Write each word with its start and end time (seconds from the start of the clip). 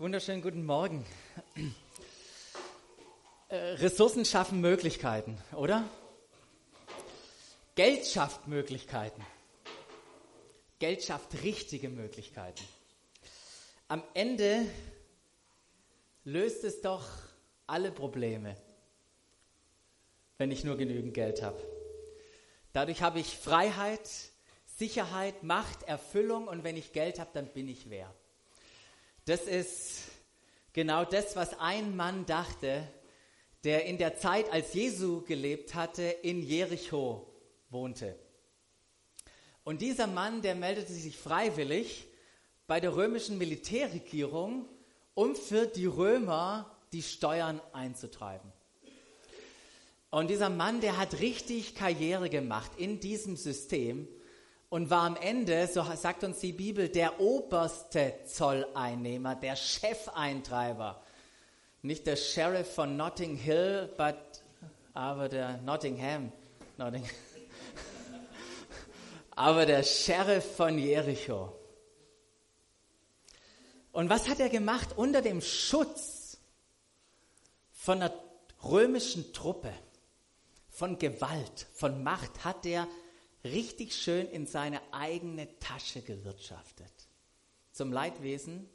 Wunderschönen 0.00 0.40
guten 0.40 0.64
Morgen. 0.64 1.04
Äh, 3.48 3.56
Ressourcen 3.56 4.24
schaffen 4.24 4.62
Möglichkeiten, 4.62 5.36
oder? 5.54 5.86
Geld 7.74 8.06
schafft 8.06 8.48
Möglichkeiten. 8.48 9.22
Geld 10.78 11.02
schafft 11.02 11.42
richtige 11.42 11.90
Möglichkeiten. 11.90 12.62
Am 13.88 14.02
Ende 14.14 14.64
löst 16.24 16.64
es 16.64 16.80
doch 16.80 17.06
alle 17.66 17.92
Probleme, 17.92 18.56
wenn 20.38 20.50
ich 20.50 20.64
nur 20.64 20.78
genügend 20.78 21.12
Geld 21.12 21.42
habe. 21.42 21.60
Dadurch 22.72 23.02
habe 23.02 23.20
ich 23.20 23.36
Freiheit, 23.36 24.08
Sicherheit, 24.64 25.42
Macht, 25.42 25.82
Erfüllung 25.82 26.48
und 26.48 26.64
wenn 26.64 26.78
ich 26.78 26.94
Geld 26.94 27.18
habe, 27.18 27.32
dann 27.34 27.48
bin 27.48 27.68
ich 27.68 27.90
wer. 27.90 28.14
Das 29.30 29.42
ist 29.42 30.08
genau 30.72 31.04
das, 31.04 31.36
was 31.36 31.56
ein 31.60 31.94
Mann 31.94 32.26
dachte, 32.26 32.82
der 33.62 33.84
in 33.84 33.96
der 33.96 34.16
Zeit, 34.16 34.52
als 34.52 34.74
Jesu 34.74 35.20
gelebt 35.20 35.76
hatte, 35.76 36.02
in 36.02 36.42
Jericho 36.42 37.32
wohnte. 37.68 38.18
Und 39.62 39.82
dieser 39.82 40.08
Mann, 40.08 40.42
der 40.42 40.56
meldete 40.56 40.92
sich 40.92 41.16
freiwillig 41.16 42.08
bei 42.66 42.80
der 42.80 42.96
römischen 42.96 43.38
Militärregierung, 43.38 44.68
um 45.14 45.36
für 45.36 45.66
die 45.66 45.86
Römer 45.86 46.76
die 46.90 47.04
Steuern 47.04 47.60
einzutreiben. 47.72 48.50
Und 50.10 50.28
dieser 50.28 50.50
Mann, 50.50 50.80
der 50.80 50.96
hat 50.96 51.20
richtig 51.20 51.76
Karriere 51.76 52.30
gemacht 52.30 52.72
in 52.78 52.98
diesem 52.98 53.36
System 53.36 54.08
und 54.70 54.88
war 54.88 55.02
am 55.02 55.16
Ende, 55.16 55.66
so 55.66 55.84
sagt 55.96 56.24
uns 56.24 56.38
die 56.38 56.52
Bibel, 56.52 56.88
der 56.88 57.20
oberste 57.20 58.14
Zolleinnehmer, 58.24 59.34
der 59.34 59.56
Chefeintreiber. 59.56 61.02
Nicht 61.82 62.06
der 62.06 62.16
Sheriff 62.16 62.74
von 62.74 62.96
Notting 62.96 63.36
Hill, 63.36 63.92
but, 63.96 64.16
aber 64.94 65.28
der 65.28 65.58
Nottingham. 65.58 66.32
Notting, 66.78 67.04
aber 69.32 69.66
der 69.66 69.82
Sheriff 69.82 70.56
von 70.56 70.78
Jericho. 70.78 71.52
Und 73.92 74.08
was 74.08 74.28
hat 74.28 74.38
er 74.38 74.50
gemacht 74.50 74.90
unter 74.96 75.20
dem 75.20 75.40
Schutz 75.40 76.38
von 77.72 78.00
einer 78.00 78.14
römischen 78.62 79.32
Truppe, 79.32 79.72
von 80.68 80.96
Gewalt, 80.96 81.66
von 81.72 82.04
Macht, 82.04 82.44
hat 82.44 82.64
er 82.66 82.86
richtig 83.44 83.94
schön 83.94 84.28
in 84.28 84.46
seine 84.46 84.80
eigene 84.92 85.58
Tasche 85.58 86.02
gewirtschaftet. 86.02 86.92
Zum 87.72 87.92
Leidwesen 87.92 88.68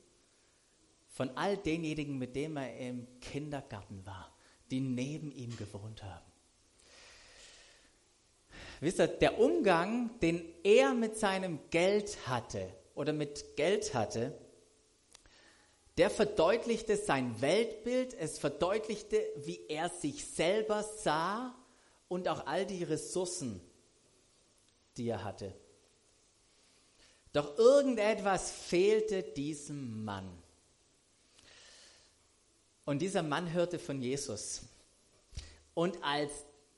von 1.09 1.29
all 1.37 1.57
denjenigen, 1.57 2.17
mit 2.17 2.35
denen 2.35 2.57
er 2.57 2.77
im 2.77 3.07
Kindergarten 3.19 4.05
war, 4.05 4.35
die 4.71 4.81
neben 4.81 5.31
ihm 5.31 5.55
gewohnt 5.57 6.03
haben. 6.03 6.25
Wisst 8.81 8.99
ihr, 8.99 9.07
der 9.07 9.39
Umgang, 9.39 10.19
den 10.19 10.43
er 10.63 10.93
mit 10.93 11.17
seinem 11.17 11.59
Geld 11.69 12.27
hatte 12.27 12.67
oder 12.93 13.13
mit 13.13 13.55
Geld 13.55 13.93
hatte, 13.93 14.37
der 15.97 16.09
verdeutlichte 16.09 16.97
sein 16.97 17.39
Weltbild, 17.41 18.13
es 18.13 18.37
verdeutlichte, 18.37 19.21
wie 19.37 19.61
er 19.69 19.89
sich 19.89 20.25
selber 20.25 20.83
sah 20.83 21.55
und 22.09 22.27
auch 22.27 22.45
all 22.47 22.65
die 22.65 22.83
Ressourcen, 22.83 23.61
die 24.97 25.09
er 25.09 25.23
hatte. 25.23 25.53
Doch 27.33 27.57
irgendetwas 27.57 28.51
fehlte 28.51 29.21
diesem 29.21 30.05
Mann. 30.05 30.31
Und 32.85 32.99
dieser 32.99 33.23
Mann 33.23 33.51
hörte 33.51 33.79
von 33.79 34.01
Jesus. 34.01 34.61
Und 35.73 36.01
als 36.03 36.31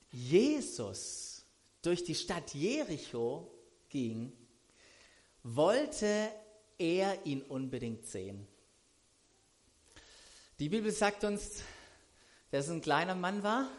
Jesus 0.09 1.45
durch 1.81 2.03
die 2.03 2.15
Stadt 2.15 2.53
Jericho 2.53 3.51
ging, 3.89 4.31
wollte 5.43 6.29
er 6.77 7.25
ihn 7.25 7.41
unbedingt 7.43 8.07
sehen. 8.07 8.47
Die 10.59 10.69
Bibel 10.69 10.91
sagt 10.91 11.23
uns, 11.23 11.61
dass 12.49 12.65
es 12.65 12.71
ein 12.71 12.81
kleiner 12.81 13.15
Mann 13.15 13.43
war. 13.43 13.69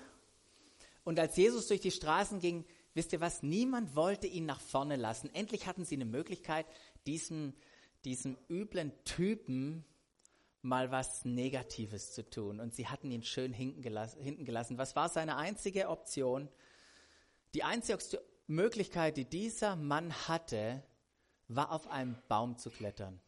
Und 1.05 1.19
als 1.19 1.37
Jesus 1.37 1.67
durch 1.67 1.81
die 1.81 1.91
Straßen 1.91 2.39
ging, 2.39 2.65
wisst 2.99 3.13
ihr 3.13 3.21
was, 3.21 3.45
niemand 3.45 3.95
wollte 3.95 4.27
ihn 4.27 4.45
nach 4.45 4.61
vorne 4.61 4.97
lassen. 4.97 5.33
Endlich 5.33 5.69
hatten 5.69 5.85
sie 5.85 5.95
eine 5.95 6.05
Möglichkeit, 6.05 6.67
diesem, 7.07 7.55
diesem 8.05 8.37
üblen 8.51 8.93
Typen 9.05 9.85
mal 10.63 10.91
was 10.91 11.25
Negatives 11.25 12.13
zu 12.13 12.29
tun. 12.29 12.59
Und 12.59 12.75
sie 12.75 12.89
hatten 12.89 13.13
ihn 13.13 13.23
schön 13.23 13.53
hinten 13.53 13.83
gelassen. 13.83 14.21
Hinten 14.21 14.45
gelassen. 14.45 14.79
Was 14.79 14.97
war 14.97 15.09
seine 15.09 15.37
einzige 15.37 15.91
Option? 15.91 16.49
Die 17.55 17.63
einzige 17.63 17.99
Möglichkeit, 18.49 19.17
die 19.17 19.27
dieser 19.27 19.77
Mann 19.77 20.13
hatte, 20.27 20.83
war 21.47 21.71
auf 21.71 21.87
einen 21.87 22.21
Baum 22.27 22.59
zu 22.59 22.69
klettern. 22.69 23.21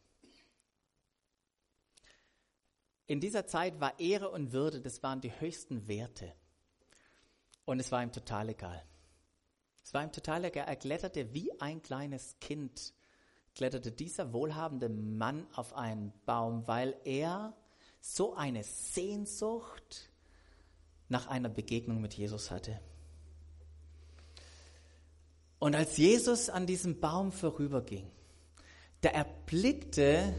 In 3.07 3.21
dieser 3.21 3.47
Zeit 3.47 3.79
war 3.79 3.97
Ehre 4.01 4.31
und 4.31 4.51
Würde, 4.51 4.81
das 4.81 5.01
waren 5.01 5.21
die 5.21 5.39
höchsten 5.39 5.87
Werte. 5.87 6.35
Und 7.63 7.79
es 7.79 7.89
war 7.89 8.03
ihm 8.03 8.11
total 8.11 8.49
egal. 8.49 8.85
Es 9.83 9.93
war 9.93 10.03
ihm 10.03 10.11
total 10.11 10.45
egal. 10.45 10.67
Er 10.67 10.75
kletterte 10.75 11.33
wie 11.33 11.59
ein 11.59 11.81
kleines 11.81 12.37
Kind, 12.39 12.93
kletterte 13.55 13.91
dieser 13.91 14.33
wohlhabende 14.33 14.89
Mann 14.89 15.47
auf 15.53 15.73
einen 15.73 16.13
Baum, 16.25 16.67
weil 16.67 16.95
er 17.03 17.55
so 17.99 18.33
eine 18.35 18.63
Sehnsucht 18.63 20.09
nach 21.09 21.27
einer 21.27 21.49
Begegnung 21.49 22.01
mit 22.01 22.13
Jesus 22.13 22.51
hatte. 22.51 22.79
Und 25.59 25.75
als 25.75 25.97
Jesus 25.97 26.49
an 26.49 26.65
diesem 26.65 26.99
Baum 26.99 27.31
vorüberging, 27.31 28.09
da 29.01 29.09
erblickte, 29.09 30.33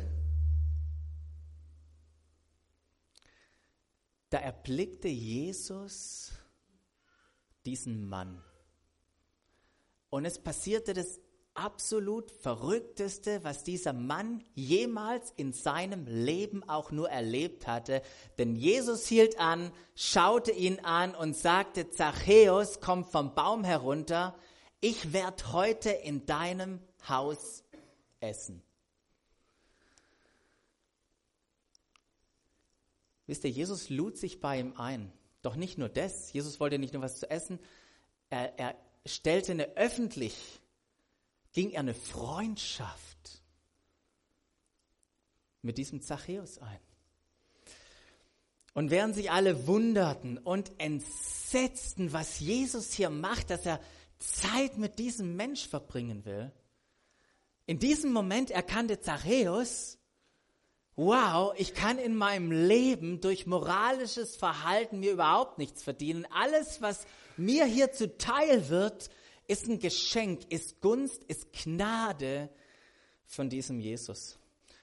da 4.31 4.39
erblickte 4.39 5.09
Jesus 5.09 6.33
diesen 7.65 8.09
Mann. 8.09 8.43
Und 10.13 10.27
es 10.27 10.39
passierte 10.39 10.93
das 10.93 11.21
absolut 11.55 12.31
Verrückteste, 12.31 13.43
was 13.45 13.65
dieser 13.65 13.95
Mann 13.95 14.45
jemals 14.55 15.33
in 15.39 15.55
seinem 15.55 16.05
Leben 16.05 16.69
auch 16.69 16.91
nur 16.91 17.09
erlebt 17.09 17.67
hatte. 17.67 18.03
Denn 18.37 18.55
Jesus 18.55 19.07
hielt 19.07 19.41
an, 19.41 19.73
schaute 19.95 20.53
ihn 20.53 20.81
an 20.81 21.15
und 21.15 21.35
sagte, 21.35 21.89
Zachäus, 21.89 22.81
komm 22.81 23.07
vom 23.07 23.35
Baum 23.35 23.65
herunter, 23.65 24.37
ich 24.83 25.15
werde 25.15 25.55
heute 25.55 25.89
in 25.89 26.27
deinem 26.27 26.81
Haus 27.09 27.65
essen. 28.21 28.63
Wisst 33.27 33.45
ihr, 33.45 33.51
Jesus 33.51 33.89
lud 33.89 34.19
sich 34.19 34.43
bei 34.43 34.61
ihm 34.61 34.75
ein. 34.77 35.11
Doch 35.41 35.57
nicht 35.57 35.79
nur 35.79 35.89
das. 35.89 36.35
Jesus 36.35 36.61
wollte 36.61 36.79
nicht 36.79 36.93
nur 36.93 37.03
was 37.03 37.19
zu 37.19 37.31
essen, 37.31 37.59
er, 38.29 38.59
er 38.59 38.77
stellte 39.07 39.53
eine 39.53 39.77
öffentlich, 39.77 40.35
ging 41.53 41.71
er 41.71 41.81
eine 41.81 41.95
Freundschaft 41.95 43.43
mit 45.63 45.79
diesem 45.79 46.01
Zachäus 46.03 46.59
ein. 46.59 46.81
Und 48.75 48.91
während 48.91 49.15
sich 49.15 49.31
alle 49.31 49.67
wunderten 49.67 50.39
und 50.39 50.73
entsetzten, 50.79 52.13
was 52.13 52.41
Jesus 52.41 52.93
hier 52.93 53.11
macht, 53.11 53.51
dass 53.51 53.67
er 53.67 53.81
Zeit 54.19 54.79
mit 54.79 54.99
diesem 54.99 55.37
Mensch 55.37 55.69
verbringen 55.69 56.25
will, 56.25 56.53
in 57.67 57.79
diesem 57.79 58.13
Moment 58.13 58.51
erkannte 58.51 59.01
Zachäus, 59.01 59.99
wow, 61.07 61.53
ich 61.57 61.75
kann 61.75 61.99
in 61.99 62.17
meinem 62.17 62.51
Leben 62.51 63.21
durch 63.21 63.47
moralisches 63.47 64.37
Verhalten 64.37 65.01
mir 65.01 65.13
überhaupt 65.13 65.59
nichts 65.59 65.83
verdienen. 65.83 66.27
Alles, 66.31 66.81
was 66.81 67.07
mir 67.37 67.65
hier 67.65 67.93
zuteil 67.93 68.69
wird, 68.69 69.11
ist 69.47 69.67
ein 69.67 69.79
Geschenk, 69.79 70.51
ist 70.51 70.81
Gunst, 70.81 71.25
ist 71.25 71.53
Gnade 71.53 72.49
von 73.27 73.51
diesem 73.51 73.81
Jesus. 73.81 74.39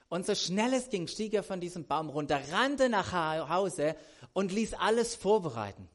Und 0.08 0.26
so 0.26 0.34
schnell 0.34 0.74
es 0.74 0.90
ging, 0.90 1.06
stieg 1.06 1.34
er 1.34 1.42
von 1.42 1.60
diesem 1.60 1.86
Baum 1.86 2.10
runter, 2.10 2.40
rannte 2.52 2.88
nach 2.88 3.12
Hause 3.12 3.96
und 4.32 4.52
ließ 4.52 4.74
alles 4.74 5.14
vorbereiten. 5.14 5.88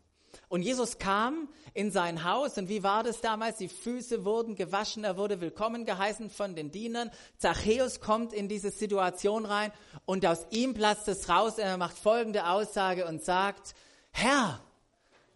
Und 0.47 0.62
Jesus 0.62 0.97
kam 0.97 1.50
in 1.74 1.92
sein 1.92 2.24
Haus 2.24 2.57
und 2.57 2.69
wie 2.69 2.83
war 2.83 3.03
das 3.03 3.21
damals? 3.21 3.57
Die 3.57 3.68
Füße 3.68 4.25
wurden 4.25 4.56
gewaschen, 4.56 5.03
er 5.03 5.18
wurde 5.18 5.42
willkommen 5.42 5.86
geheißen 5.86 6.30
von 6.30 6.56
den 6.56 6.71
Dienern. 6.71 7.12
Zachäus 7.38 8.00
kommt 8.00 8.31
in 8.31 8.47
diese 8.47 8.71
Situation 8.71 9.45
rein 9.45 9.71
und 10.06 10.25
aus 10.25 10.45
ihm 10.51 10.74
platzt 10.74 11.07
es 11.07 11.30
raus. 11.30 11.57
Er 11.57 11.77
macht 11.77 11.97
folgende 11.97 12.47
Aussage 12.47 13.06
und 13.06 13.24
sagt, 13.24 13.74
Herr, 14.12 14.62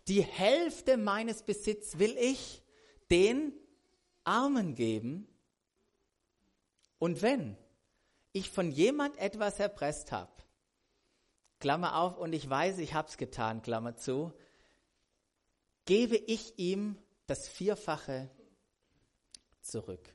die 0.08 0.22
Hälfte 0.22 0.98
meines 0.98 1.44
Besitzes 1.44 2.00
will 2.00 2.16
ich 2.18 2.62
den 3.12 3.54
Armen 4.24 4.76
geben. 4.76 5.28
Und 7.00 7.22
wenn 7.22 7.58
ich 8.32 8.50
von 8.50 8.72
jemand 8.72 9.18
etwas 9.18 9.60
erpresst 9.60 10.12
habe, 10.12 10.32
Klammer 11.60 11.98
auf, 11.98 12.18
und 12.18 12.34
ich 12.34 12.50
weiß, 12.50 12.78
ich 12.78 12.94
hab's 12.94 13.18
getan, 13.18 13.62
Klammer 13.62 13.98
zu, 13.98 14.34
gebe 15.90 16.18
ich 16.18 16.60
ihm 16.60 16.96
das 17.26 17.48
Vierfache 17.48 18.30
zurück. 19.60 20.14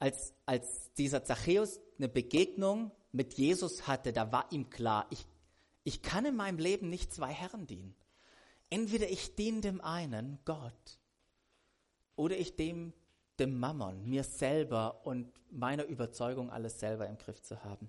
Als, 0.00 0.34
als 0.44 0.92
dieser 0.94 1.22
Zachäus 1.22 1.78
eine 1.98 2.08
Begegnung 2.08 2.90
mit 3.12 3.34
Jesus 3.34 3.86
hatte, 3.86 4.12
da 4.12 4.32
war 4.32 4.50
ihm 4.50 4.70
klar, 4.70 5.06
ich, 5.10 5.24
ich 5.84 6.02
kann 6.02 6.24
in 6.24 6.34
meinem 6.34 6.58
Leben 6.58 6.88
nicht 6.88 7.14
zwei 7.14 7.32
Herren 7.32 7.68
dienen. 7.68 7.94
Entweder 8.70 9.08
ich 9.08 9.36
diene 9.36 9.60
dem 9.60 9.80
einen, 9.80 10.40
Gott, 10.44 10.98
oder 12.16 12.36
ich 12.36 12.56
dem, 12.56 12.92
dem 13.38 13.60
Mammon, 13.60 14.04
mir 14.08 14.24
selber 14.24 15.06
und 15.06 15.32
meiner 15.52 15.84
Überzeugung, 15.84 16.50
alles 16.50 16.80
selber 16.80 17.06
im 17.06 17.18
Griff 17.18 17.40
zu 17.40 17.62
haben. 17.62 17.88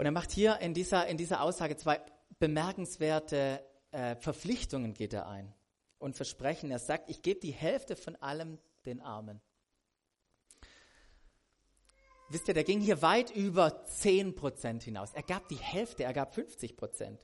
Und 0.00 0.06
er 0.06 0.12
macht 0.12 0.30
hier 0.30 0.60
in 0.60 0.72
dieser, 0.72 1.08
in 1.08 1.18
dieser 1.18 1.42
Aussage 1.42 1.76
zwei 1.76 2.00
bemerkenswerte 2.38 3.62
äh, 3.90 4.16
Verpflichtungen 4.16 4.94
geht 4.94 5.12
er 5.12 5.28
ein 5.28 5.54
und 5.98 6.16
Versprechen. 6.16 6.70
Er 6.70 6.78
sagt, 6.78 7.10
ich 7.10 7.20
gebe 7.20 7.38
die 7.38 7.50
Hälfte 7.50 7.96
von 7.96 8.16
allem 8.16 8.58
den 8.86 9.02
Armen. 9.02 9.42
Wisst 12.30 12.48
ihr, 12.48 12.54
der 12.54 12.64
ging 12.64 12.80
hier 12.80 13.02
weit 13.02 13.30
über 13.36 13.84
10 13.84 14.34
Prozent 14.34 14.84
hinaus. 14.84 15.12
Er 15.12 15.22
gab 15.22 15.48
die 15.48 15.58
Hälfte, 15.58 16.04
er 16.04 16.14
gab 16.14 16.34
50 16.34 16.78
Prozent. 16.78 17.22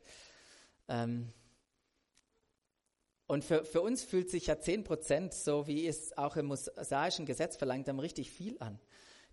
Ähm, 0.87 1.32
und 3.26 3.43
für, 3.43 3.64
für 3.64 3.81
uns 3.81 4.05
fühlt 4.05 4.28
sich 4.28 4.49
ja 4.49 4.61
10 4.61 4.84
Prozent, 4.84 5.32
so 5.32 5.67
wie 5.67 5.87
es 5.87 6.19
auch 6.19 6.37
im 6.37 6.44
mosaischen 6.44 7.25
Gesetz 7.25 7.56
verlangt, 7.56 7.88
dann 7.88 8.00
richtig 8.00 8.31
viel 8.31 8.58
an. 8.61 8.78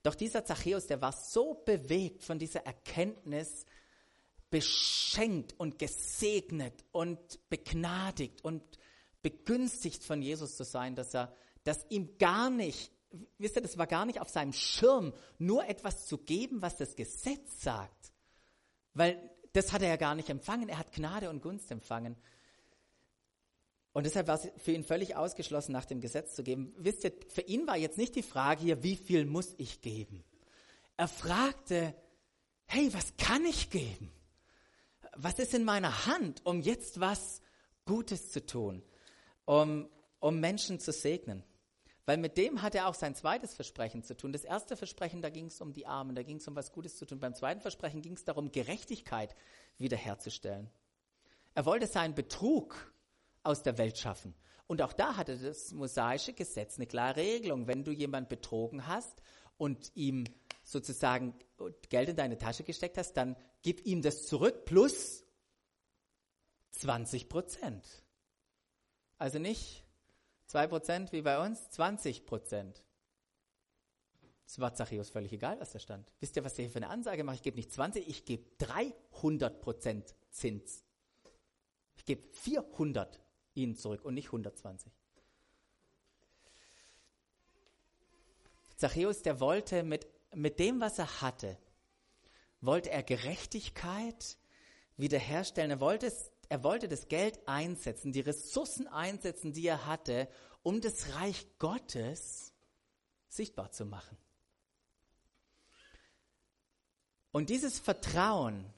Doch 0.04 0.16
dieser 0.16 0.44
Zachäus, 0.44 0.88
der 0.88 1.02
war 1.02 1.14
so 1.14 1.54
bewegt 1.66 2.24
von 2.24 2.38
dieser 2.38 2.66
Erkenntnis, 2.66 3.66
beschenkt 4.50 5.56
und 5.58 5.80
gesegnet 5.80 6.86
und 6.92 7.50
begnadigt 7.50 8.44
und 8.44 8.62
begünstigt 9.24 10.04
von 10.04 10.22
Jesus 10.22 10.58
zu 10.58 10.64
sein, 10.64 10.96
dass 10.96 11.16
er, 11.16 11.34
dass 11.64 11.86
ihm 11.90 12.18
gar 12.20 12.50
nicht, 12.50 12.92
wisst 13.38 13.56
ihr, 13.56 13.62
das 13.62 13.78
war 13.78 13.88
gar 13.88 14.06
nicht 14.06 14.22
auf 14.22 14.30
seinem 14.30 14.54
Schirm, 14.54 15.14
nur 15.40 15.66
etwas 15.68 16.06
zu 16.06 16.18
geben, 16.20 16.62
was 16.62 16.78
das 16.78 16.96
Gesetz 16.96 17.64
sagt. 17.64 18.12
Weil 18.94 19.32
das 19.54 19.72
hat 19.72 19.82
er 19.82 19.90
ja 19.90 19.96
gar 19.96 20.16
nicht 20.16 20.30
empfangen. 20.30 20.70
Er 20.70 20.80
hat 20.80 20.92
Gnade 20.92 21.30
und 21.30 21.42
Gunst 21.42 21.72
empfangen. 21.72 22.18
Und 23.94 24.06
deshalb 24.06 24.28
war 24.28 24.36
es 24.36 24.52
für 24.58 24.72
ihn 24.72 24.84
völlig 24.84 25.16
ausgeschlossen, 25.16 25.72
nach 25.72 25.86
dem 25.86 26.02
Gesetz 26.02 26.34
zu 26.34 26.44
geben. 26.44 26.74
Wisst 26.78 27.04
ihr, 27.04 27.14
für 27.30 27.42
ihn 27.42 27.68
war 27.68 27.78
jetzt 27.78 27.98
nicht 27.98 28.16
die 28.16 28.24
Frage 28.24 28.62
hier, 28.64 28.84
wie 28.84 28.96
viel 28.96 29.26
muss 29.26 29.54
ich 29.58 29.82
geben? 29.82 30.24
Er 30.98 31.08
fragte, 31.08 31.96
hey, 32.66 32.92
was 32.94 33.16
kann 33.18 33.46
ich 33.46 33.70
geben? 33.70 34.12
Was 35.16 35.38
ist 35.38 35.54
in 35.54 35.64
meiner 35.64 36.08
Hand, 36.08 36.44
um 36.44 36.62
jetzt 36.62 37.00
was 37.00 37.42
Gutes 37.86 38.32
zu 38.32 38.44
tun? 38.44 38.84
Um, 39.46 39.88
um 40.20 40.40
Menschen 40.40 40.80
zu 40.80 40.92
segnen? 40.92 41.44
Weil 42.06 42.18
mit 42.18 42.36
dem 42.38 42.64
hat 42.64 42.74
er 42.74 42.88
auch 42.88 42.96
sein 42.96 43.16
zweites 43.16 43.54
Versprechen 43.54 44.04
zu 44.04 44.18
tun. 44.18 44.34
Das 44.34 44.44
erste 44.44 44.76
Versprechen, 44.76 45.22
da 45.22 45.30
ging 45.30 45.46
es 45.46 45.62
um 45.62 45.72
die 45.72 45.86
Armen, 45.86 46.16
da 46.16 46.24
ging 46.24 46.38
es 46.38 46.48
um 46.48 46.56
was 46.56 46.72
Gutes 46.72 46.98
zu 46.98 47.06
tun. 47.06 47.20
Beim 47.20 47.36
zweiten 47.36 47.62
Versprechen 47.62 48.02
ging 48.02 48.14
es 48.14 48.26
darum, 48.26 48.52
Gerechtigkeit 48.52 49.36
wiederherzustellen. 49.78 50.70
Er 51.54 51.66
wollte 51.66 51.88
seinen 51.88 52.16
Betrug 52.16 52.93
aus 53.44 53.64
der 53.64 53.78
Welt 53.78 53.98
schaffen. 53.98 54.34
Und 54.68 54.82
auch 54.82 54.94
da 54.94 55.18
hatte 55.18 55.38
das 55.38 55.72
mosaische 55.72 56.34
Gesetz 56.34 56.78
eine 56.78 56.88
klare 56.88 57.18
Regelung. 57.18 57.68
Wenn 57.68 57.84
du 57.84 57.92
jemand 57.92 58.30
betrogen 58.30 58.88
hast 58.88 59.22
und 59.58 59.92
ihm 59.96 60.26
sozusagen 60.64 61.36
Geld 61.90 62.10
in 62.10 62.16
deine 62.16 62.38
Tasche 62.38 62.64
gesteckt 62.64 62.98
hast, 62.98 63.14
dann 63.14 63.36
gib 63.62 63.86
ihm 63.86 64.02
das 64.02 64.26
zurück 64.26 64.66
plus 64.66 65.24
20 66.72 67.30
Prozent. 67.30 67.86
Also 69.18 69.40
nicht 69.40 69.84
2 70.48 70.68
Prozent 70.68 71.12
wie 71.12 71.22
bei 71.22 71.44
uns, 71.46 71.70
20 71.72 72.26
Prozent. 72.26 72.84
Es 74.46 74.60
war 74.60 74.74
Zachäus 74.74 75.10
völlig 75.10 75.34
egal, 75.34 75.60
was 75.60 75.72
da 75.72 75.80
stand. 75.80 76.14
Wisst 76.20 76.36
ihr, 76.36 76.44
was 76.44 76.54
der 76.54 76.66
hier 76.66 76.72
für 76.72 76.78
eine 76.78 76.90
Ansage 76.90 77.24
macht? 77.24 77.38
Ich 77.38 77.42
gebe 77.44 77.58
nicht 77.58 77.72
20, 77.72 78.08
ich 78.08 78.26
gebe 78.26 78.46
300 78.60 79.62
Prozent 79.62 80.16
Zins. 80.30 80.84
Ich 81.96 82.06
gebe 82.06 82.24
400 82.34 83.20
ihnen 83.56 83.76
zurück 83.76 84.04
und 84.04 84.14
nicht 84.14 84.28
120. 84.28 84.92
Zachäus, 88.76 89.22
der 89.22 89.40
wollte 89.40 89.84
mit, 89.84 90.08
mit 90.34 90.60
dem, 90.60 90.82
was 90.82 91.00
er 91.00 91.22
hatte, 91.22 91.58
wollte 92.60 92.90
er 92.90 93.04
Gerechtigkeit 93.04 94.38
wiederherstellen. 94.98 95.72
Er 95.72 95.80
wollte, 95.80 96.12
er 96.50 96.64
wollte 96.64 96.88
das 96.88 97.08
Geld 97.08 97.40
einsetzen, 97.48 98.12
die 98.12 98.22
Ressourcen 98.22 98.88
einsetzen, 98.88 99.54
die 99.54 99.68
er 99.68 99.86
hatte, 99.86 100.28
um 100.64 100.82
das 100.82 101.16
Reich 101.16 101.46
Gottes 101.60 102.54
sichtbar 103.28 103.72
zu 103.72 103.86
machen. 103.86 104.18
Und 107.32 107.50
dieses 107.50 107.80
Vertrauen 107.80 108.72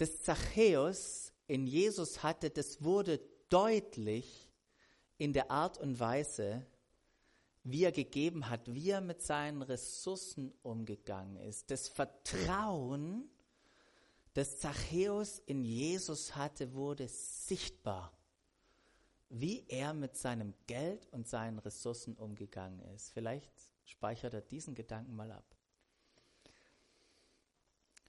des 0.00 0.22
Zachäus 0.22 1.31
in 1.52 1.66
Jesus 1.66 2.22
hatte, 2.22 2.48
das 2.48 2.82
wurde 2.82 3.20
deutlich 3.50 4.50
in 5.18 5.34
der 5.34 5.50
Art 5.50 5.76
und 5.76 6.00
Weise, 6.00 6.66
wie 7.62 7.84
er 7.84 7.92
gegeben 7.92 8.48
hat, 8.48 8.72
wie 8.72 8.88
er 8.88 9.02
mit 9.02 9.20
seinen 9.20 9.60
Ressourcen 9.60 10.54
umgegangen 10.62 11.36
ist. 11.36 11.70
Das 11.70 11.88
Vertrauen, 11.88 13.28
das 14.32 14.60
Zachäus 14.60 15.40
in 15.40 15.62
Jesus 15.62 16.34
hatte, 16.36 16.72
wurde 16.72 17.06
sichtbar, 17.06 18.16
wie 19.28 19.66
er 19.68 19.92
mit 19.92 20.16
seinem 20.16 20.54
Geld 20.66 21.06
und 21.12 21.28
seinen 21.28 21.58
Ressourcen 21.58 22.16
umgegangen 22.16 22.80
ist. 22.94 23.10
Vielleicht 23.10 23.52
speichert 23.84 24.32
er 24.32 24.40
diesen 24.40 24.74
Gedanken 24.74 25.14
mal 25.14 25.30
ab. 25.30 25.44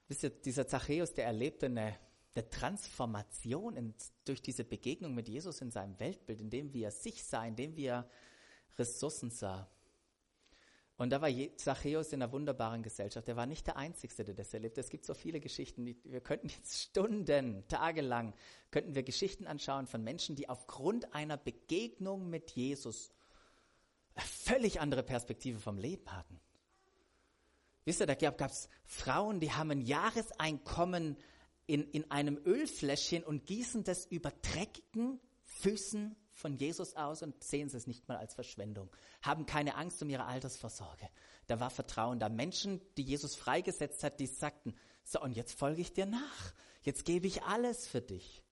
Wisst 0.08 0.24
ihr, 0.24 0.30
dieser 0.30 0.66
Zachäus, 0.66 1.14
der 1.14 1.26
erlebte 1.26 1.66
eine 1.66 2.00
der 2.36 2.50
Transformation 2.50 3.76
in, 3.76 3.94
durch 4.26 4.42
diese 4.42 4.64
Begegnung 4.64 5.14
mit 5.14 5.28
Jesus 5.28 5.62
in 5.62 5.72
seinem 5.72 6.00
Weltbild, 6.00 6.42
in 6.42 6.50
dem 6.50 6.74
wie 6.74 6.84
er 6.84 6.92
sich 6.92 7.24
sah, 7.24 7.46
in 7.46 7.56
dem 7.56 7.76
wie 7.76 7.86
er 7.86 8.10
Ressourcen 8.78 9.30
sah. 9.30 9.70
Und 10.96 11.10
da 11.10 11.22
war 11.22 11.30
Zachäus 11.58 12.14
in 12.14 12.22
einer 12.22 12.32
wunderbaren 12.32 12.84
Gesellschaft. 12.84 13.28
Er 13.28 13.36
war 13.36 13.46
nicht 13.46 13.66
der 13.66 13.78
Einzige, 13.78 14.24
der 14.24 14.36
das 14.36 14.54
erlebt. 14.54 14.78
Es 14.78 14.90
gibt 14.90 15.06
so 15.06 15.14
viele 15.14 15.40
Geschichten. 15.40 15.86
Wir 16.04 16.22
könnten 16.22 16.50
jetzt 16.50 16.80
Stunden, 16.80 17.68
tagelang, 17.68 18.34
könnten 18.70 18.94
wir 18.94 19.04
Geschichten 19.04 19.48
anschauen 19.48 19.88
von 19.88 20.04
Menschen, 20.04 20.36
die 20.36 20.50
aufgrund 20.50 21.14
einer 21.14 21.38
Begegnung 21.38 22.30
mit 22.30 22.52
Jesus 22.52 23.12
eine 24.14 24.26
völlig 24.26 24.80
andere 24.80 25.04
Perspektive 25.04 25.60
vom 25.60 25.78
Leben 25.78 26.12
hatten. 26.12 26.40
Wisst 27.86 28.00
ihr, 28.00 28.06
da 28.06 28.14
gab 28.14 28.52
es 28.52 28.70
Frauen, 28.86 29.40
die 29.40 29.52
haben 29.52 29.72
ein 29.72 29.82
Jahreseinkommen 29.82 31.18
in, 31.66 31.90
in 31.92 32.10
einem 32.12 32.38
Ölfläschchen 32.46 33.24
und 33.24 33.46
gießen 33.46 33.84
das 33.84 34.06
über 34.06 34.32
dreckigen 34.42 35.20
Füßen 35.44 36.16
von 36.34 36.58
Jesus 36.58 36.96
aus 36.96 37.22
und 37.22 37.44
sehen 37.44 37.70
es 37.74 37.88
nicht 37.88 38.08
mal 38.08 38.18
als 38.18 38.34
Verschwendung, 38.34 38.90
haben 39.22 39.46
keine 39.46 39.76
Angst 39.76 40.02
um 40.02 40.10
ihre 40.10 40.26
Altersvorsorge. 40.26 41.08
Da 41.48 41.60
war 41.60 41.70
Vertrauen 41.70 42.20
da. 42.20 42.30
Menschen, 42.30 42.82
die 42.98 43.04
Jesus 43.04 43.36
freigesetzt 43.36 44.04
hat, 44.04 44.20
die 44.20 44.28
sagten, 44.28 44.74
so 45.04 45.22
und 45.22 45.36
jetzt 45.36 45.54
folge 45.58 45.82
ich 45.82 45.94
dir 45.94 46.06
nach. 46.06 46.54
Jetzt 46.82 47.06
gebe 47.06 47.28
ich 47.28 47.44
alles 47.44 47.88
für 47.88 48.02
dich. 48.02 48.44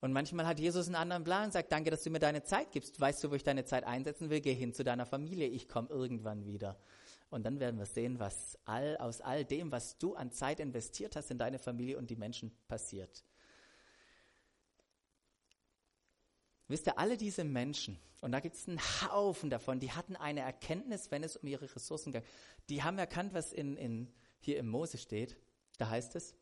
Und 0.00 0.12
manchmal 0.12 0.46
hat 0.46 0.58
Jesus 0.58 0.86
einen 0.86 0.96
anderen 0.96 1.24
Plan 1.24 1.44
und 1.46 1.52
sagt, 1.52 1.72
danke, 1.72 1.90
dass 1.90 2.02
du 2.02 2.10
mir 2.10 2.20
deine 2.20 2.42
Zeit 2.42 2.72
gibst. 2.72 2.98
Weißt 2.98 3.22
du, 3.22 3.30
wo 3.30 3.34
ich 3.34 3.44
deine 3.44 3.66
Zeit 3.66 3.84
einsetzen 3.84 4.30
will? 4.30 4.40
Geh 4.40 4.54
hin 4.54 4.72
zu 4.72 4.82
deiner 4.82 5.04
Familie. 5.04 5.46
Ich 5.46 5.68
komme 5.68 5.90
irgendwann 5.90 6.46
wieder. 6.46 6.78
Und 7.30 7.44
dann 7.44 7.60
werden 7.60 7.78
wir 7.78 7.86
sehen, 7.86 8.18
was 8.18 8.58
all, 8.64 8.96
aus 8.96 9.20
all 9.20 9.44
dem, 9.44 9.70
was 9.70 9.96
du 9.98 10.14
an 10.14 10.32
Zeit 10.32 10.58
investiert 10.58 11.14
hast 11.14 11.30
in 11.30 11.38
deine 11.38 11.60
Familie 11.60 11.96
und 11.96 12.10
die 12.10 12.16
Menschen 12.16 12.50
passiert. 12.66 13.24
Wisst 16.66 16.86
ihr, 16.86 16.98
alle 16.98 17.16
diese 17.16 17.44
Menschen, 17.44 17.98
und 18.20 18.32
da 18.32 18.40
gibt 18.40 18.56
es 18.56 18.68
einen 18.68 18.80
Haufen 18.80 19.48
davon, 19.48 19.78
die 19.80 19.92
hatten 19.92 20.16
eine 20.16 20.40
Erkenntnis, 20.40 21.10
wenn 21.10 21.22
es 21.22 21.36
um 21.36 21.48
ihre 21.48 21.72
Ressourcen 21.74 22.12
ging. 22.12 22.22
Die 22.68 22.82
haben 22.82 22.98
erkannt, 22.98 23.32
was 23.32 23.52
in, 23.52 23.76
in, 23.76 24.12
hier 24.40 24.58
im 24.58 24.68
Mose 24.68 24.98
steht. 24.98 25.36
Da 25.78 25.88
heißt 25.88 26.16
es, 26.16 26.34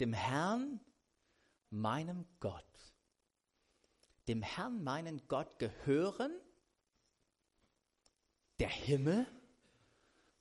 dem 0.00 0.12
Herrn, 0.12 0.80
meinem 1.70 2.26
Gott, 2.40 2.64
dem 4.28 4.42
Herrn, 4.42 4.82
meinen 4.82 5.26
Gott 5.28 5.58
gehören 5.58 6.32
der 8.60 8.68
Himmel 8.68 9.26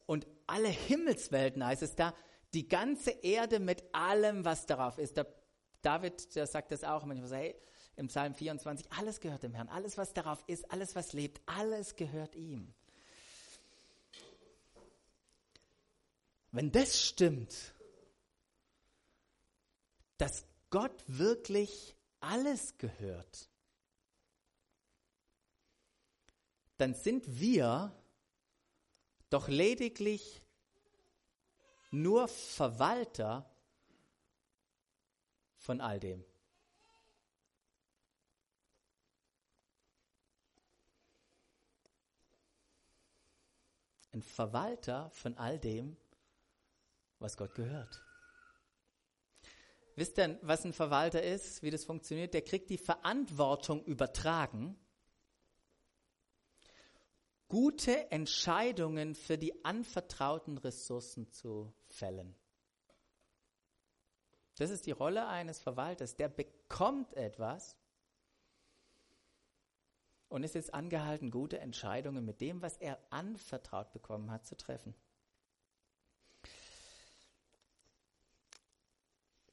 und 0.05 0.27
alle 0.47 0.67
Himmelswelten 0.67 1.65
heißt 1.65 1.83
es 1.83 1.95
da, 1.95 2.13
die 2.53 2.67
ganze 2.67 3.11
Erde 3.11 3.59
mit 3.59 3.83
allem, 3.93 4.43
was 4.43 4.65
darauf 4.65 4.97
ist. 4.97 5.17
Der 5.17 5.27
David, 5.81 6.35
der 6.35 6.47
sagt 6.47 6.71
das 6.71 6.83
auch 6.83 7.05
manchmal 7.05 7.39
hey, 7.39 7.55
im 7.95 8.07
Psalm 8.07 8.33
24, 8.33 8.91
alles 8.91 9.19
gehört 9.19 9.43
dem 9.43 9.53
Herrn, 9.53 9.69
alles, 9.69 9.97
was 9.97 10.13
darauf 10.13 10.43
ist, 10.47 10.69
alles, 10.71 10.95
was 10.95 11.13
lebt, 11.13 11.41
alles 11.45 11.95
gehört 11.95 12.35
ihm. 12.35 12.73
wenn 16.51 16.71
das 16.71 17.01
stimmt, 17.01 17.73
dass 20.17 20.45
Gott 20.69 21.03
wirklich 21.07 21.95
alles 22.19 22.77
gehört, 22.77 23.49
dann 26.77 26.93
sind 26.93 27.39
wir 27.39 27.95
doch 29.31 29.47
lediglich 29.47 30.43
nur 31.89 32.27
Verwalter 32.27 33.49
von 35.55 35.81
all 35.81 35.99
dem. 35.99 36.23
Ein 44.13 44.21
Verwalter 44.21 45.09
von 45.11 45.37
all 45.37 45.57
dem, 45.57 45.95
was 47.19 47.37
Gott 47.37 47.55
gehört. 47.55 48.03
Wisst 49.95 50.17
ihr, 50.17 50.37
was 50.41 50.65
ein 50.65 50.73
Verwalter 50.73 51.23
ist, 51.23 51.63
wie 51.63 51.71
das 51.71 51.85
funktioniert? 51.85 52.33
Der 52.33 52.41
kriegt 52.41 52.69
die 52.69 52.77
Verantwortung 52.77 53.85
übertragen, 53.85 54.77
gute 57.51 58.09
Entscheidungen 58.11 59.13
für 59.13 59.37
die 59.37 59.65
anvertrauten 59.65 60.57
Ressourcen 60.57 61.29
zu 61.31 61.73
fällen. 61.85 62.33
Das 64.55 64.69
ist 64.69 64.85
die 64.85 64.91
Rolle 64.91 65.27
eines 65.27 65.59
Verwalters. 65.59 66.15
Der 66.15 66.29
bekommt 66.29 67.13
etwas 67.13 67.75
und 70.29 70.43
ist 70.43 70.55
jetzt 70.55 70.73
angehalten, 70.73 71.29
gute 71.29 71.59
Entscheidungen 71.59 72.23
mit 72.23 72.39
dem, 72.39 72.61
was 72.61 72.77
er 72.77 72.97
anvertraut 73.09 73.91
bekommen 73.91 74.31
hat, 74.31 74.47
zu 74.47 74.55
treffen. 74.55 74.95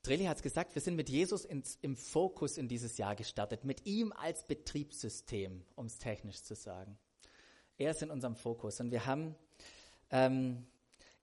Dreli 0.04 0.26
hat 0.26 0.36
es 0.36 0.44
gesagt, 0.44 0.76
wir 0.76 0.82
sind 0.82 0.94
mit 0.94 1.08
Jesus 1.08 1.44
ins, 1.44 1.76
im 1.82 1.96
Fokus 1.96 2.58
in 2.58 2.68
dieses 2.68 2.96
Jahr 2.96 3.16
gestartet, 3.16 3.64
mit 3.64 3.86
ihm 3.86 4.12
als 4.12 4.46
Betriebssystem, 4.46 5.66
um 5.74 5.86
es 5.86 5.98
technisch 5.98 6.44
zu 6.44 6.54
sagen. 6.54 6.96
Er 7.78 7.92
ist 7.92 8.02
in 8.02 8.10
unserem 8.10 8.34
Fokus 8.34 8.80
und 8.80 8.90
wir 8.90 9.06
haben 9.06 9.36
ähm, 10.10 10.66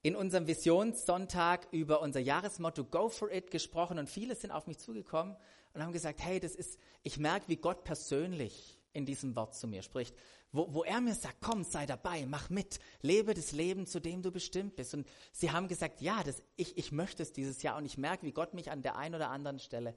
in 0.02 0.16
unserem 0.16 0.48
Visionssonntag 0.48 1.68
über 1.72 2.02
unser 2.02 2.22
Jahresmotto 2.22 2.86
Go 2.86 3.10
for 3.10 3.30
It 3.30 3.52
gesprochen 3.52 4.00
und 4.00 4.10
viele 4.10 4.36
sind 4.36 4.52
auf 4.52 4.66
mich 4.66 4.78
zugekommen 4.78 5.36
und 5.74 5.84
haben 5.84 5.92
gesagt, 5.92 6.24
hey, 6.24 6.40
das 6.40 6.56
ist, 6.56 6.80
ich 7.04 7.18
merke, 7.18 7.50
wie 7.50 7.58
Gott 7.58 7.84
persönlich 7.84 8.80
in 8.94 9.06
diesem 9.06 9.36
Wort 9.36 9.54
zu 9.54 9.68
mir 9.68 9.82
spricht, 9.82 10.16
wo, 10.54 10.74
wo 10.74 10.86
er 10.86 11.02
mir 11.02 11.14
sagt, 11.14 11.42
komm, 11.42 11.66
sei 11.66 11.86
dabei, 11.86 12.26
mach 12.26 12.50
mit, 12.50 12.80
lebe 13.02 13.34
das 13.34 13.52
Leben, 13.52 13.86
zu 13.86 14.00
dem 14.00 14.22
du 14.22 14.32
bestimmt 14.32 14.78
bist. 14.78 14.94
Und 14.94 15.06
sie 15.34 15.52
haben 15.52 15.68
gesagt, 15.68 16.00
ja, 16.00 16.24
das, 16.24 16.42
ich, 16.56 16.78
ich 16.78 16.94
möchte 16.94 17.22
es 17.22 17.34
dieses 17.34 17.62
Jahr 17.64 17.76
und 17.76 17.84
ich 17.84 17.98
merke, 17.98 18.26
wie 18.26 18.32
Gott 18.32 18.54
mich 18.54 18.72
an 18.72 18.82
der 18.82 18.96
einen 18.96 19.16
oder 19.16 19.30
anderen 19.30 19.60
Stelle 19.60 19.94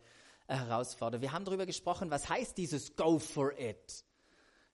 äh, 0.49 0.57
herausfordert. 0.57 1.21
Wir 1.21 1.31
haben 1.31 1.45
darüber 1.45 1.67
gesprochen, 1.67 2.11
was 2.11 2.29
heißt 2.29 2.59
dieses 2.59 2.97
Go 2.97 3.21
for 3.21 3.57
it? 3.57 4.05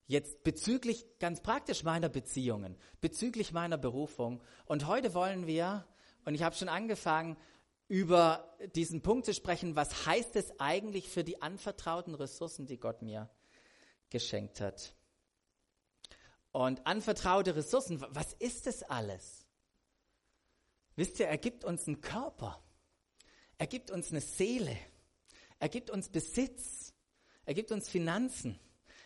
Jetzt 0.07 0.45
bezüglich 0.45 1.07
ganz 1.19 1.41
praktisch 1.41 1.83
meiner 1.83 2.09
Beziehungen, 2.09 2.77
bezüglich 3.01 3.53
meiner 3.53 3.79
Berufung. 3.79 4.43
Und 4.67 4.87
heute 4.87 5.15
wollen 5.15 5.47
wir, 5.47 5.87
und 6.25 6.35
ich 6.35 6.43
habe 6.43 6.55
schon 6.55 6.69
angefangen, 6.69 7.37
über 7.89 8.57
diesen 8.75 9.03
Punkt 9.03 9.27
zu 9.27 9.35
sprechen, 9.35 9.77
was 9.77 10.07
heißt 10.07 10.37
es 10.37 10.59
eigentlich 10.59 11.09
für 11.09 11.25
die 11.25 11.41
anvertrauten 11.43 12.15
Ressourcen, 12.15 12.67
die 12.67 12.79
Gott 12.79 13.03
mir 13.03 13.31
geschenkt 14.11 14.61
hat. 14.61 14.95
Und 16.53 16.87
anvertraute 16.87 17.57
Ressourcen, 17.57 18.05
was 18.11 18.33
ist 18.35 18.67
das 18.67 18.83
alles? 18.85 19.47
Wisst 20.97 21.19
ihr, 21.19 21.27
er 21.27 21.39
gibt 21.39 21.65
uns 21.65 21.87
einen 21.87 22.01
Körper, 22.01 22.63
er 23.59 23.67
gibt 23.67 23.91
uns 23.91 24.11
eine 24.11 24.21
Seele, 24.21 24.77
er 25.59 25.69
gibt 25.69 25.91
uns 25.91 26.09
Besitz, 26.09 26.95
er 27.45 27.55
gibt 27.55 27.73
uns 27.73 27.89
Finanzen, 27.89 28.59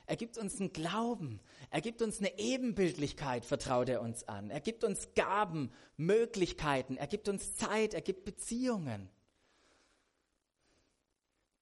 er 0.09 0.17
gibt 0.17 0.38
uns 0.38 0.59
einen 0.59 0.73
Glauben, 0.73 1.38
er 1.69 1.83
gibt 1.83 2.00
uns 2.00 2.19
eine 2.19 2.38
Ebenbildlichkeit, 2.38 3.45
vertraut 3.45 3.91
er 3.91 4.00
uns 4.00 4.27
an. 4.27 4.49
Er 4.49 4.62
gibt 4.62 4.83
uns 4.83 5.15
Gaben, 5.15 5.71
Möglichkeiten, 5.99 6.97
er 6.97 7.07
gibt 7.07 7.29
uns 7.29 7.57
Zeit, 7.57 7.93
er 7.93 8.00
gibt 8.00 8.25
Beziehungen. 8.25 9.11